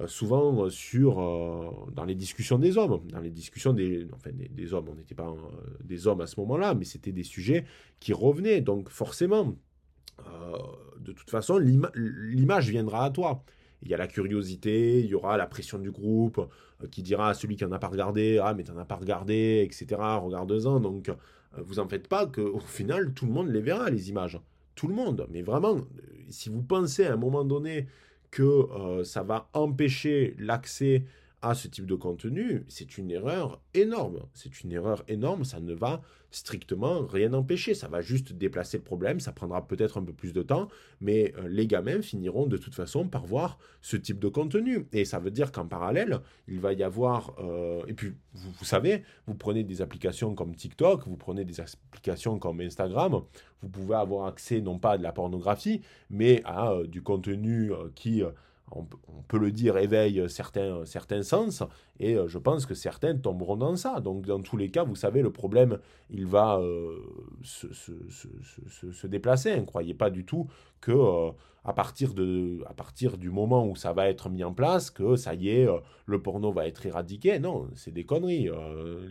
[0.00, 4.74] euh, souvent sur, euh, dans les discussions des hommes, dans les discussions des, enfin, des,
[4.74, 5.34] hommes, on n'était pas
[5.84, 7.64] des hommes à ce moment-là, mais c'était des sujets
[8.00, 8.60] qui revenaient.
[8.60, 9.54] Donc forcément,
[11.00, 13.44] de toute façon, l'image viendra à toi.
[13.82, 16.40] Il y a la curiosité, il y aura la pression du groupe
[16.90, 19.62] qui dira à celui qui n'en a pas regardé, ah mais t'en as pas regardé,
[19.64, 20.00] etc.
[20.22, 20.80] Regarde-en.
[20.80, 21.14] Donc euh,
[21.64, 24.40] vous en faites pas qu'au final, tout le monde les verra, les images.
[24.74, 25.26] Tout le monde.
[25.30, 25.82] Mais vraiment, euh,
[26.28, 27.86] si vous pensez à un moment donné
[28.30, 31.04] que euh, ça va empêcher l'accès
[31.42, 34.20] à ce type de contenu, c'est une erreur énorme.
[34.32, 37.74] C'est une erreur énorme, ça ne va strictement rien empêcher.
[37.74, 40.68] Ça va juste déplacer le problème, ça prendra peut-être un peu plus de temps,
[41.00, 44.86] mais euh, les gamins finiront de toute façon par voir ce type de contenu.
[44.92, 47.34] Et ça veut dire qu'en parallèle, il va y avoir...
[47.38, 52.38] Euh, et puis, vous, savez, vous prenez des applications comme TikTok, vous prenez des applications
[52.38, 53.22] comme Instagram,
[53.62, 55.80] vous pouvez avoir accès non pas à de la pornographie,
[56.10, 58.22] mais à euh, du contenu qui
[58.72, 58.84] on,
[59.28, 61.62] peut le dire, éveille certains, certains sens,
[62.00, 64.00] et je pense que certains tomberont dans ça.
[64.00, 65.78] Donc dans tous les cas, vous savez, le problème,
[66.10, 66.60] il va
[67.42, 69.56] se, se, déplacer.
[69.56, 70.48] Ne croyez pas du tout
[70.80, 71.30] que
[71.64, 75.16] à, partir de, à partir du moment où ça va être mis en place, que
[75.16, 75.68] ça y est,
[76.06, 77.38] le porno va être éradiqué.
[77.38, 78.50] Non, c'est des conneries.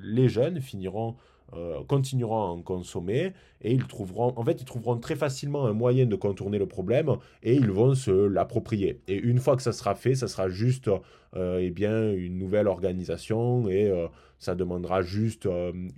[0.03, 1.15] les jeunes finiront
[1.53, 5.73] euh, continueront à en consommer et ils trouveront, en fait, ils trouveront très facilement un
[5.73, 8.99] moyen de contourner le problème et ils vont se l'approprier.
[9.07, 10.89] Et une fois que ça sera fait, ça sera juste
[11.35, 14.07] euh, eh bien, une nouvelle organisation et euh,
[14.39, 15.47] ça demandera juste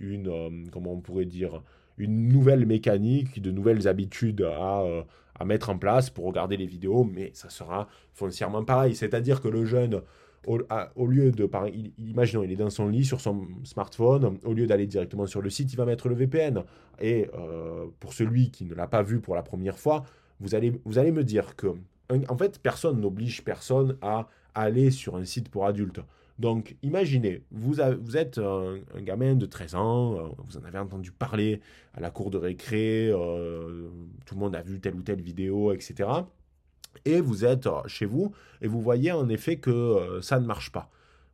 [0.00, 1.62] une, comment on pourrait dire,
[1.96, 4.84] une nouvelle mécanique, de nouvelles habitudes à,
[5.34, 8.94] à mettre en place pour regarder les vidéos, mais ça sera foncièrement pareil.
[8.94, 10.02] C'est-à-dire que le jeune
[10.48, 11.48] au, lieu de,
[11.98, 15.50] imaginons, il est dans son lit sur son smartphone, au lieu d'aller directement sur le
[15.50, 16.64] site, il va mettre le VPN.
[17.00, 20.04] Et euh, pour celui qui ne l'a pas vu pour la première fois,
[20.40, 21.68] vous allez, vous allez me dire que,
[22.28, 26.00] en fait, personne n'oblige personne à aller sur un site pour adultes.
[26.38, 31.10] Donc, imaginez, vous, vous êtes un, gamin de 13 ans, euh, vous en avez entendu
[31.12, 31.60] parler
[31.94, 33.88] à la cour de récré, euh,
[34.24, 36.22] tout le monde a vu telle ou telle vidéo, etc
[37.04, 40.46] et vous êtes euh, chez vous et vous voyez en effet que euh, ça ne
[40.46, 40.90] marche pas.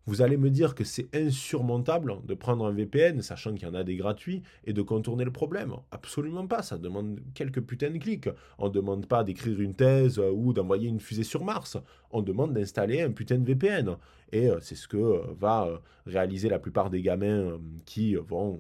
[0.07, 3.75] Vous allez me dire que c'est insurmontable de prendre un VPN, sachant qu'il y en
[3.75, 5.77] a des gratuits, et de contourner le problème.
[5.93, 8.29] Absolument pas, ça demande quelques putains de clics.
[8.59, 11.79] On ne demande pas d'écrire une thèse euh, ou d'envoyer une fusée sur Mars.
[12.11, 13.97] On demande d'installer un putain de VPN.
[14.33, 18.59] Et c'est ce que va réaliser la plupart des gamins qui vont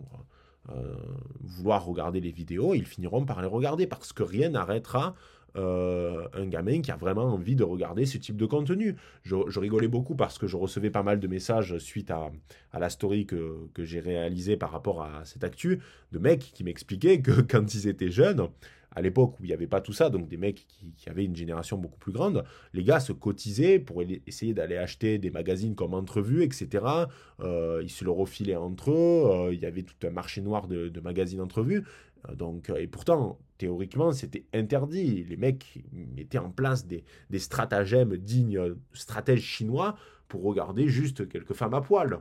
[1.40, 2.74] vouloir regarder les vidéos.
[2.74, 5.16] Ils finiront par les regarder parce que rien n'arrêtera
[5.56, 8.96] euh, un gamin qui a vraiment envie de regarder ce type de contenu.
[9.22, 12.32] Je, rigolais beaucoup parce que je recevais pas mal de messages suite à,
[12.78, 15.80] la story que, j'ai réalisée par rapport à cette actu,
[16.12, 18.48] de mecs qui m'expliquaient que quand ils étaient jeunes,
[18.96, 21.36] à l'époque où il n'y avait pas tout ça, donc des mecs qui, avaient une
[21.36, 25.94] génération beaucoup plus grande, les gars se cotisaient pour essayer d'aller acheter des magazines comme
[25.94, 26.84] Entrevue, etc.
[27.40, 30.66] Euh, ils se le refilaient entre eux, euh, il y avait tout un marché noir
[30.66, 31.84] de, de magazines Entrevue.
[32.36, 35.24] Donc, et pourtant, théoriquement, c'était interdit.
[35.24, 37.04] Les mecs mettaient en place des,
[37.38, 39.96] stratagèmes dignes stratèges chinois
[40.28, 42.20] pour regarder juste quelques femmes à poil.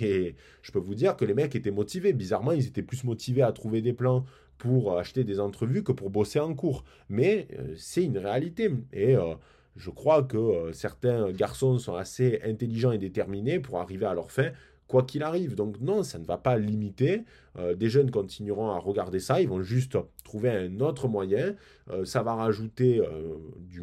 [0.00, 2.12] Et je peux vous dire que les mecs étaient motivés.
[2.12, 4.24] Bizarrement, ils étaient plus motivés à trouver des plans
[4.58, 6.84] pour acheter des entrevues que pour bosser en cours.
[7.08, 8.70] Mais euh, c'est une réalité.
[8.92, 9.34] Et euh,
[9.76, 14.30] je crois que euh, certains garçons sont assez intelligents et déterminés pour arriver à leur
[14.30, 14.50] fin
[14.88, 15.54] quoi qu'il arrive.
[15.54, 17.24] Donc non, ça ne va pas limiter.
[17.58, 21.54] Euh, des jeunes continueront à regarder ça, ils vont juste trouver un autre moyen.
[21.90, 23.82] Euh, ça va rajouter euh, du,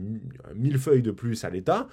[0.56, 1.88] mille feuilles de plus à l'État.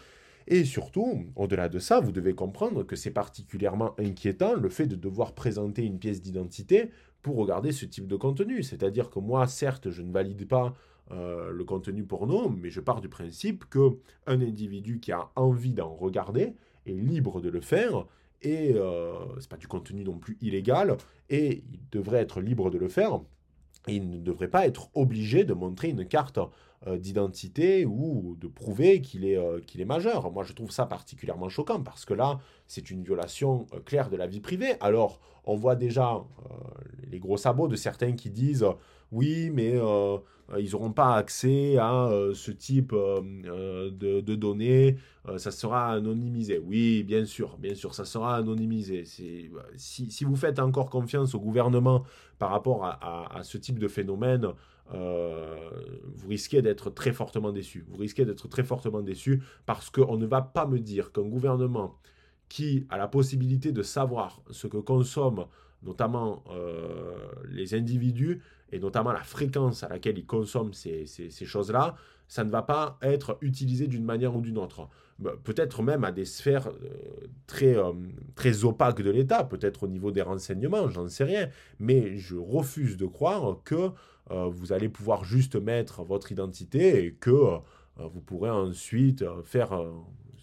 [0.46, 4.96] Et surtout, au-delà de ça, vous devez comprendre que c'est particulièrement inquiétant le fait de
[4.96, 6.90] devoir présenter une pièce d'identité
[7.20, 8.62] pour regarder ce type de contenu.
[8.62, 10.74] C'est-à-dire que moi, certes, je ne valide pas
[11.10, 15.94] le contenu porno, mais je pars du principe que un individu qui a envie d'en
[15.94, 16.54] regarder
[16.86, 18.06] est libre de le faire
[18.42, 20.96] et euh, c'est pas du contenu non plus illégal,
[21.30, 23.20] et il devrait être libre de le faire,
[23.86, 26.38] et il ne devrait pas être obligé de montrer une carte
[26.86, 30.30] euh, d'identité ou de prouver qu'il est, euh, qu'il est majeur.
[30.30, 34.16] Moi, je trouve ça particulièrement choquant parce que là, c'est une violation euh, claire de
[34.16, 34.74] la vie privée.
[34.78, 36.22] Alors, on voit déjà
[37.10, 38.64] les gros sabots de certains qui disent
[39.12, 39.74] oui, mais
[40.58, 44.96] ils n'auront pas accès à ce type de, données,
[45.36, 46.58] ça sera anonymisé.
[46.58, 49.04] Oui, bien sûr, bien sûr, ça sera anonymisé.
[49.04, 49.50] Si,
[50.10, 52.04] si, vous faites encore confiance au gouvernement
[52.38, 54.48] par rapport à, ce type de phénomène,
[54.90, 57.84] vous risquez d'être très fortement déçu.
[57.88, 61.98] Vous risquez d'être très fortement déçu parce qu'on ne va pas me dire qu'un gouvernement
[62.48, 65.46] qui a la possibilité de savoir ce que consomment
[65.82, 67.14] notamment euh,
[67.48, 68.42] les individus
[68.72, 71.96] et notamment la fréquence à laquelle ils consomment ces, choses-là,
[72.26, 74.88] ça ne va pas être utilisé d'une manière ou d'une autre.
[75.18, 77.92] Bah, peut-être même à des sphères euh, très, euh,
[78.34, 81.48] très opaques de l'État, peut-être au niveau des renseignements, j'en sais rien,
[81.80, 83.90] mais je refuse de croire que
[84.30, 87.56] vous allez pouvoir juste mettre votre identité et que
[87.96, 89.72] vous pourrez ensuite faire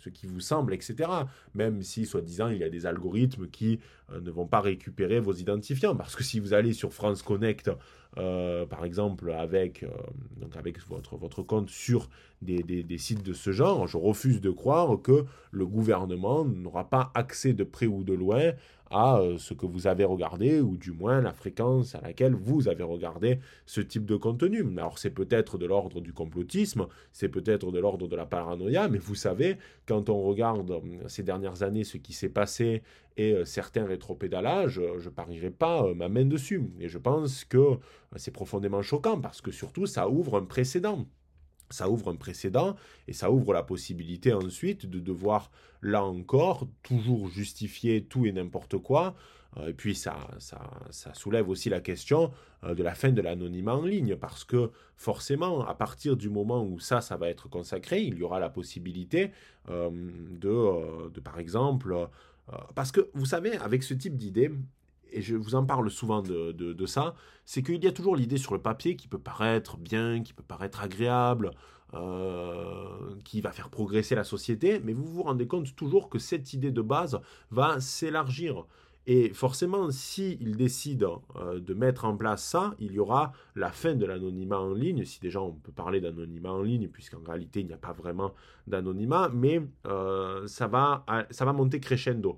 [0.06, 1.10] ce qui vous semble, etc.
[1.56, 3.80] Même si, soi-disant, il y a des algorithmes qui
[4.12, 5.96] euh, ne vont pas récupérer vos identifiants.
[5.96, 7.72] Parce que si vous allez sur France Connect,
[8.18, 9.90] euh, par exemple, avec, euh,
[10.38, 12.10] donc avec votre, compte sur
[12.42, 17.12] des, des, sites de ce genre, je refuse de croire que le gouvernement n'aura pas
[17.16, 18.54] accès de près ou de loin
[18.96, 22.70] à euh, ce que vous avez regardé, ou du moins la fréquence à laquelle vous
[22.70, 24.64] avez regardé ce type de contenu.
[24.78, 28.98] Alors c'est peut-être de l'ordre du complotisme, c'est peut-être de l'ordre de la paranoïa, mais
[28.98, 32.84] vous savez, quand on regarde euh, ces dernières années ce qui s'est passé
[33.18, 36.64] et euh, certains rétropédalages, je parierai pas ma main dessus.
[36.80, 37.78] Et je pense que
[38.16, 41.06] c'est profondément choquant, parce que surtout ça ouvre un précédent.
[41.70, 42.76] Ça ouvre un précédent
[43.08, 45.52] et ça ouvre la possibilité ensuite de devoir,
[45.82, 49.16] là encore, toujours justifier tout et n'importe quoi.
[49.58, 50.60] Euh, et puis ça, ça,
[50.90, 52.32] ça, soulève aussi la question
[52.64, 56.64] euh, de la fin de l'anonymat en ligne, parce que forcément, à partir du moment
[56.64, 59.32] où ça, ça va être consacré, il y aura la possibilité
[59.70, 62.08] euh, de, de, par exemple,
[62.76, 64.52] parce que vous savez, avec ce type d'idée,
[65.16, 68.54] et je vous en parle souvent de, ça, c'est qu'il y a toujours l'idée sur
[68.54, 71.52] le papier qui peut paraître bien, qui peut paraître agréable,
[71.94, 76.52] euh, qui va faire progresser la société, mais vous vous rendez compte toujours que cette
[76.54, 78.66] idée de base va s'élargir.
[79.08, 83.94] Et forcément, s'ils décident euh, de mettre en place ça, il y aura la fin
[83.96, 87.68] de l'anonymat en ligne, si déjà on peut parler d'anonymat en ligne, puisqu'en réalité il
[87.68, 88.34] n'y a pas vraiment
[88.68, 92.38] d'anonymat, mais euh, ça, va, ça va monter crescendo.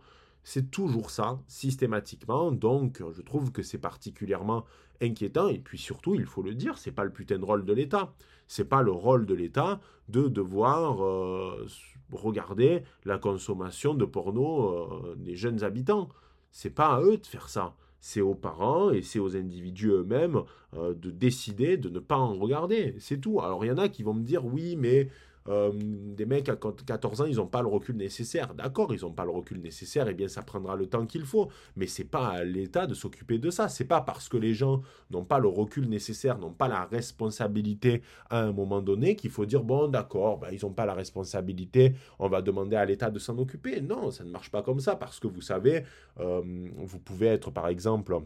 [0.49, 2.53] C'est toujours ça, systématiquement.
[2.53, 4.63] Donc, je trouve que c'est particulièrement
[5.01, 5.49] inquiétant.
[5.49, 8.13] Et puis surtout, il faut le dire, c'est pas le putain de rôle de l'État.
[8.47, 11.67] C'est pas le rôle de l'État de devoir euh,
[12.13, 16.07] regarder la consommation de porno euh, des jeunes habitants.
[16.49, 17.75] C'est pas à eux de faire ça.
[17.99, 20.43] C'est aux parents et c'est aux individus eux-mêmes
[20.75, 22.95] euh, de décider de ne pas en regarder.
[22.99, 23.41] C'est tout.
[23.41, 25.09] Alors il y en a qui vont me dire oui, mais
[25.49, 28.53] euh, des mecs à 14 ans, ils n'ont pas le recul nécessaire.
[28.53, 31.49] D'accord, ils n'ont pas le recul nécessaire, et bien ça prendra le temps qu'il faut.
[31.75, 33.69] Mais c'est pas à l'État de s'occuper de ça.
[33.69, 34.81] C'est pas parce que les gens
[35.11, 39.45] n'ont pas le recul nécessaire, n'ont pas la responsabilité à un moment donné qu'il faut
[39.45, 43.19] dire bon d'accord, ben, ils n'ont pas la responsabilité, on va demander à l'État de
[43.19, 43.81] s'en occuper.
[43.81, 45.83] Non, ça ne marche pas comme ça parce que vous savez,
[46.19, 46.41] euh,
[46.75, 48.17] vous pouvez être par exemple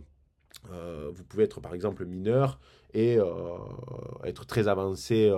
[0.71, 2.59] euh, vous pouvez être par exemple mineur
[2.93, 3.17] et
[4.25, 5.31] être très avancé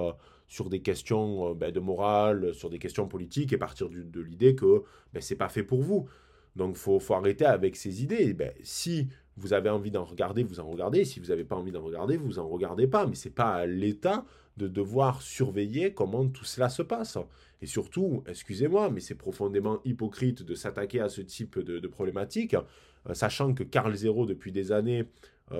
[0.47, 4.55] sur des questions euh, ben, de morale, sur des questions politiques, et partir de l'idée
[4.55, 4.83] que
[5.13, 6.07] ben, ce n'est pas fait pour vous.
[6.55, 8.33] Donc faut, faut, arrêter avec ces idées.
[8.33, 11.05] Ben, si vous avez envie d'en regarder, vous en regardez.
[11.05, 13.07] Si vous n'avez pas envie d'en regarder, vous en regardez pas.
[13.07, 14.25] Mais ce n'est pas à l'État
[14.57, 17.17] de devoir surveiller comment tout cela se passe.
[17.61, 22.55] Et surtout, excusez-moi, mais c'est profondément hypocrite de s'attaquer à ce type de, problématique,
[23.09, 25.05] euh, sachant que Carl Zero, depuis des années,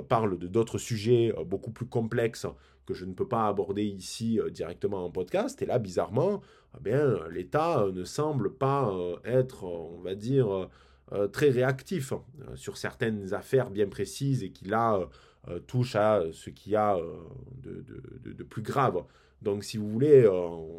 [0.08, 2.48] parle de d'autres sujets beaucoup plus complexes
[2.86, 5.62] que je ne peux pas aborder ici euh, directement en podcast.
[5.62, 6.42] Et là, bizarrement,
[6.78, 10.70] eh bien, l'État euh, ne semble pas euh, être, on va dire,
[11.32, 12.14] très réactif
[12.56, 15.08] sur certaines affaires bien précises et qui là
[15.68, 16.98] touchent à ce qu'il y a
[17.62, 17.86] de,
[18.26, 19.04] de, plus grave.
[19.44, 20.28] Donc, si vous voulez,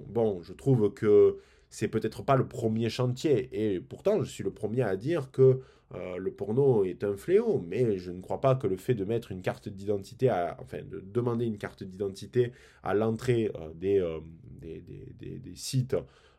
[0.09, 1.37] bon, je trouve que
[1.69, 3.49] c'est peut-être pas le premier chantier.
[3.53, 5.61] Et pourtant, je suis le premier à dire que
[5.95, 9.05] euh, le porno est un fléau, mais je ne crois pas que le fait de
[9.05, 14.20] mettre une carte d'identité, enfin de demander une carte d'identité à l'entrée euh, euh,
[14.61, 14.82] des,
[15.20, 15.97] des, sites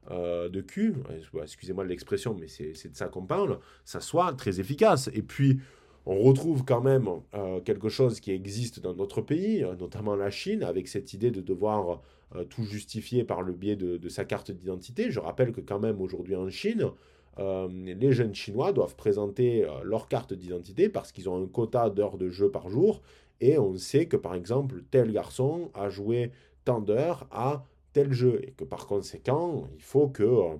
[0.10, 0.96] de cul,
[1.42, 5.10] excusez-moi de l'expression, mais c'est de ça qu'on parle, ça soit très efficace.
[5.14, 5.60] Et puis,
[6.06, 7.08] on retrouve quand même
[7.64, 12.02] quelque chose qui existe dans notre pays, notamment la Chine, avec cette idée de devoir
[12.50, 15.10] tout justifier par le biais de sa carte d'identité.
[15.10, 16.92] Je rappelle que quand même aujourd'hui en Chine,
[17.38, 21.90] euh, les jeunes Chinois doivent présenter euh, leur carte d'identité parce qu'ils ont un quota
[21.90, 23.02] d'heures de jeu par jour.
[23.42, 26.32] Et on sait que, par exemple, tel garçon a joué
[26.64, 28.40] tant d'heures à tel jeu.
[28.44, 30.56] Et que, par conséquent, il faut que, euh,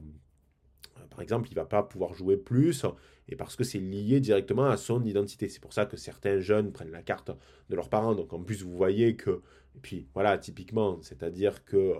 [1.10, 2.86] par exemple, il ne va pas pouvoir jouer plus.
[3.30, 5.48] Et parce que c'est lié directement à son identité.
[5.48, 7.32] C'est pour ça que certains jeunes prennent la carte
[7.70, 8.16] de leurs parents.
[8.16, 9.42] Donc, en plus, vous voyez que...
[9.76, 11.96] Et puis, voilà, typiquement, c'est-à-dire que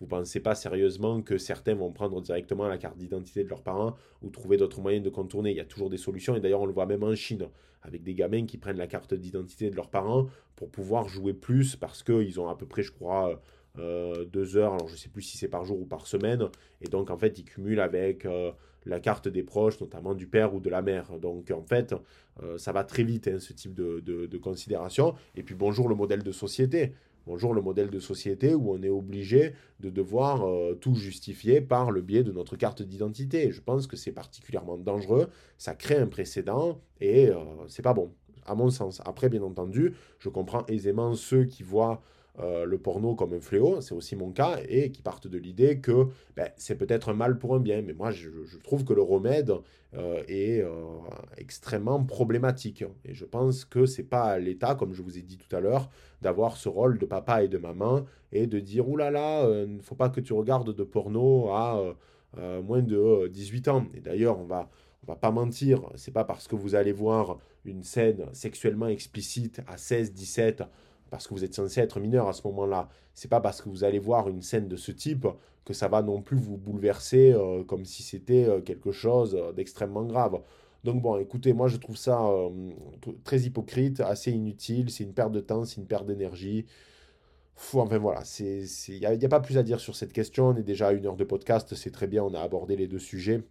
[0.00, 3.62] vous ne pensez pas sérieusement que certains vont prendre directement la carte d'identité de leurs
[3.62, 5.50] parents ou trouver d'autres moyens de contourner.
[5.50, 7.48] Il y a toujours des solutions et d'ailleurs on le voit même en Chine
[7.82, 10.26] avec des gamins qui prennent la carte d'identité de leurs parents
[10.56, 13.40] pour pouvoir jouer plus parce qu'ils ont à peu près, je crois,
[13.78, 16.48] euh, deux heures, alors je sais plus si c'est par jour ou par semaine,
[16.80, 18.50] et donc en fait ils cumulent avec euh,
[18.86, 21.18] la carte des proches, notamment du père ou de la mère.
[21.18, 21.94] Donc en fait,
[22.42, 25.14] euh, ça va très vite, hein, ce type de, considération.
[25.36, 26.94] Et puis bonjour le modèle de société.
[27.28, 31.90] Bonjour le modèle de société où on est obligé de devoir euh, tout justifier par
[31.90, 33.52] le biais de notre carte d'identité.
[33.52, 38.14] Je pense que c'est particulièrement dangereux, ça crée un précédent et euh, c'est pas bon,
[38.46, 39.02] à mon sens.
[39.04, 42.00] Après, bien entendu, je comprends aisément ceux qui voient
[42.40, 45.80] euh, le porno comme un fléau, c'est aussi mon cas, et qui partent de l'idée
[45.80, 47.82] que ben, c'est peut-être un mal pour un bien.
[47.82, 48.28] Mais moi, je,
[48.62, 49.52] trouve que le remède
[49.94, 50.70] euh, est euh,
[51.36, 52.84] extrêmement problématique.
[53.04, 55.60] Et je pense que c'est pas à l'État, comme je vous ai dit tout à
[55.60, 55.90] l'heure,
[56.22, 59.76] d'avoir ce rôle de papa et de maman et de dire oulala, là là, il
[59.76, 61.94] ne faut pas que tu regardes de porno à
[62.62, 63.86] moins de 18 ans.
[63.94, 64.68] Et d'ailleurs, on va
[65.08, 69.62] on va pas mentir, c'est pas parce que vous allez voir une scène sexuellement explicite
[69.66, 70.64] à 16, 17
[71.10, 72.88] parce que vous êtes censé être mineur à ce moment-là.
[73.14, 75.26] C'est pas parce que vous allez voir une scène de ce type
[75.64, 79.52] que ça va non plus vous bouleverser euh, comme si c'était euh, quelque chose euh,
[79.52, 80.40] d'extrêmement grave.
[80.84, 82.24] Donc bon, écoutez, moi je trouve ça
[83.24, 86.66] très hypocrite, assez inutile, c'est une perte de temps, c'est une perte d'énergie.
[87.56, 88.66] enfin voilà, il
[88.98, 90.48] n'y a, a, pas plus à dire sur cette question.
[90.50, 92.86] On est déjà à une heure de podcast, c'est très bien, on a abordé les
[92.86, 93.42] deux sujets.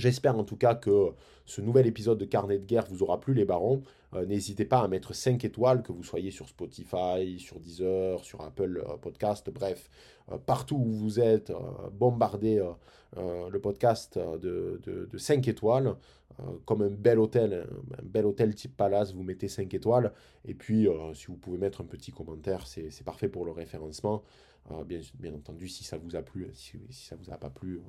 [0.00, 1.10] J'espère en tout cas que
[1.44, 3.82] ce nouvel épisode de Carnet de guerre vous aura plu les barons.
[4.14, 8.40] Euh, n'hésitez pas à mettre 5 étoiles, que vous soyez sur Spotify, sur Deezer, sur
[8.40, 9.90] Apple euh, Podcast, bref,
[10.32, 11.52] euh, partout où vous êtes,
[11.92, 12.64] bombardez
[13.16, 15.96] le podcast de, de, 5 étoiles,
[16.64, 17.66] comme un bel hôtel,
[17.98, 20.12] un, bel hôtel type palace, vous mettez 5 étoiles.
[20.46, 24.22] Et puis, si vous pouvez mettre un petit commentaire, c'est parfait pour le référencement.
[24.68, 27.50] Ah, bien, bien, entendu, si ça vous a plu, si, si ça vous a pas
[27.50, 27.78] plu.
[27.78, 27.80] Euh.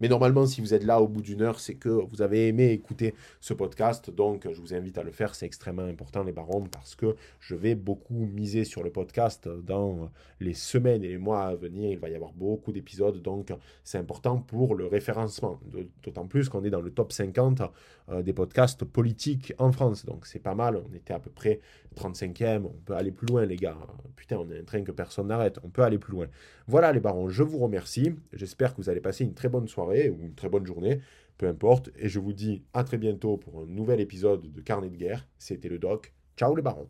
[0.00, 2.70] Mais normalement, si vous êtes là au bout d'une heure, c'est que vous avez aimé
[2.70, 4.10] écouter ce podcast.
[4.10, 5.34] Donc, je vous invite à le faire.
[5.34, 10.10] C'est extrêmement important, les barons, parce que je vais beaucoup miser sur le podcast dans
[10.38, 11.90] les semaines et les mois à venir.
[11.90, 13.20] Il va y avoir beaucoup d'épisodes.
[13.20, 13.52] Donc,
[13.82, 15.58] c'est important pour le référencement.
[16.04, 17.62] D'autant plus qu'on est dans le top 50
[18.10, 20.04] euh, des podcasts politiques en France.
[20.04, 20.76] Donc, c'est pas mal.
[20.76, 21.60] On était à peu près
[21.98, 22.64] 35e.
[22.64, 23.76] On peut aller plus loin, les gars.
[24.16, 25.58] Putain, on est un train que personne n'arrête.
[25.64, 26.26] On peut aller plus loin.
[26.66, 28.14] Voilà les barons, je vous remercie.
[28.32, 31.00] J'espère que vous allez passer une très bonne soirée ou une très bonne journée,
[31.36, 31.90] peu importe.
[31.96, 35.26] Et je vous dis à très bientôt pour un nouvel épisode de Carnet de guerre.
[35.38, 36.12] C'était le doc.
[36.36, 36.86] Ciao les barons.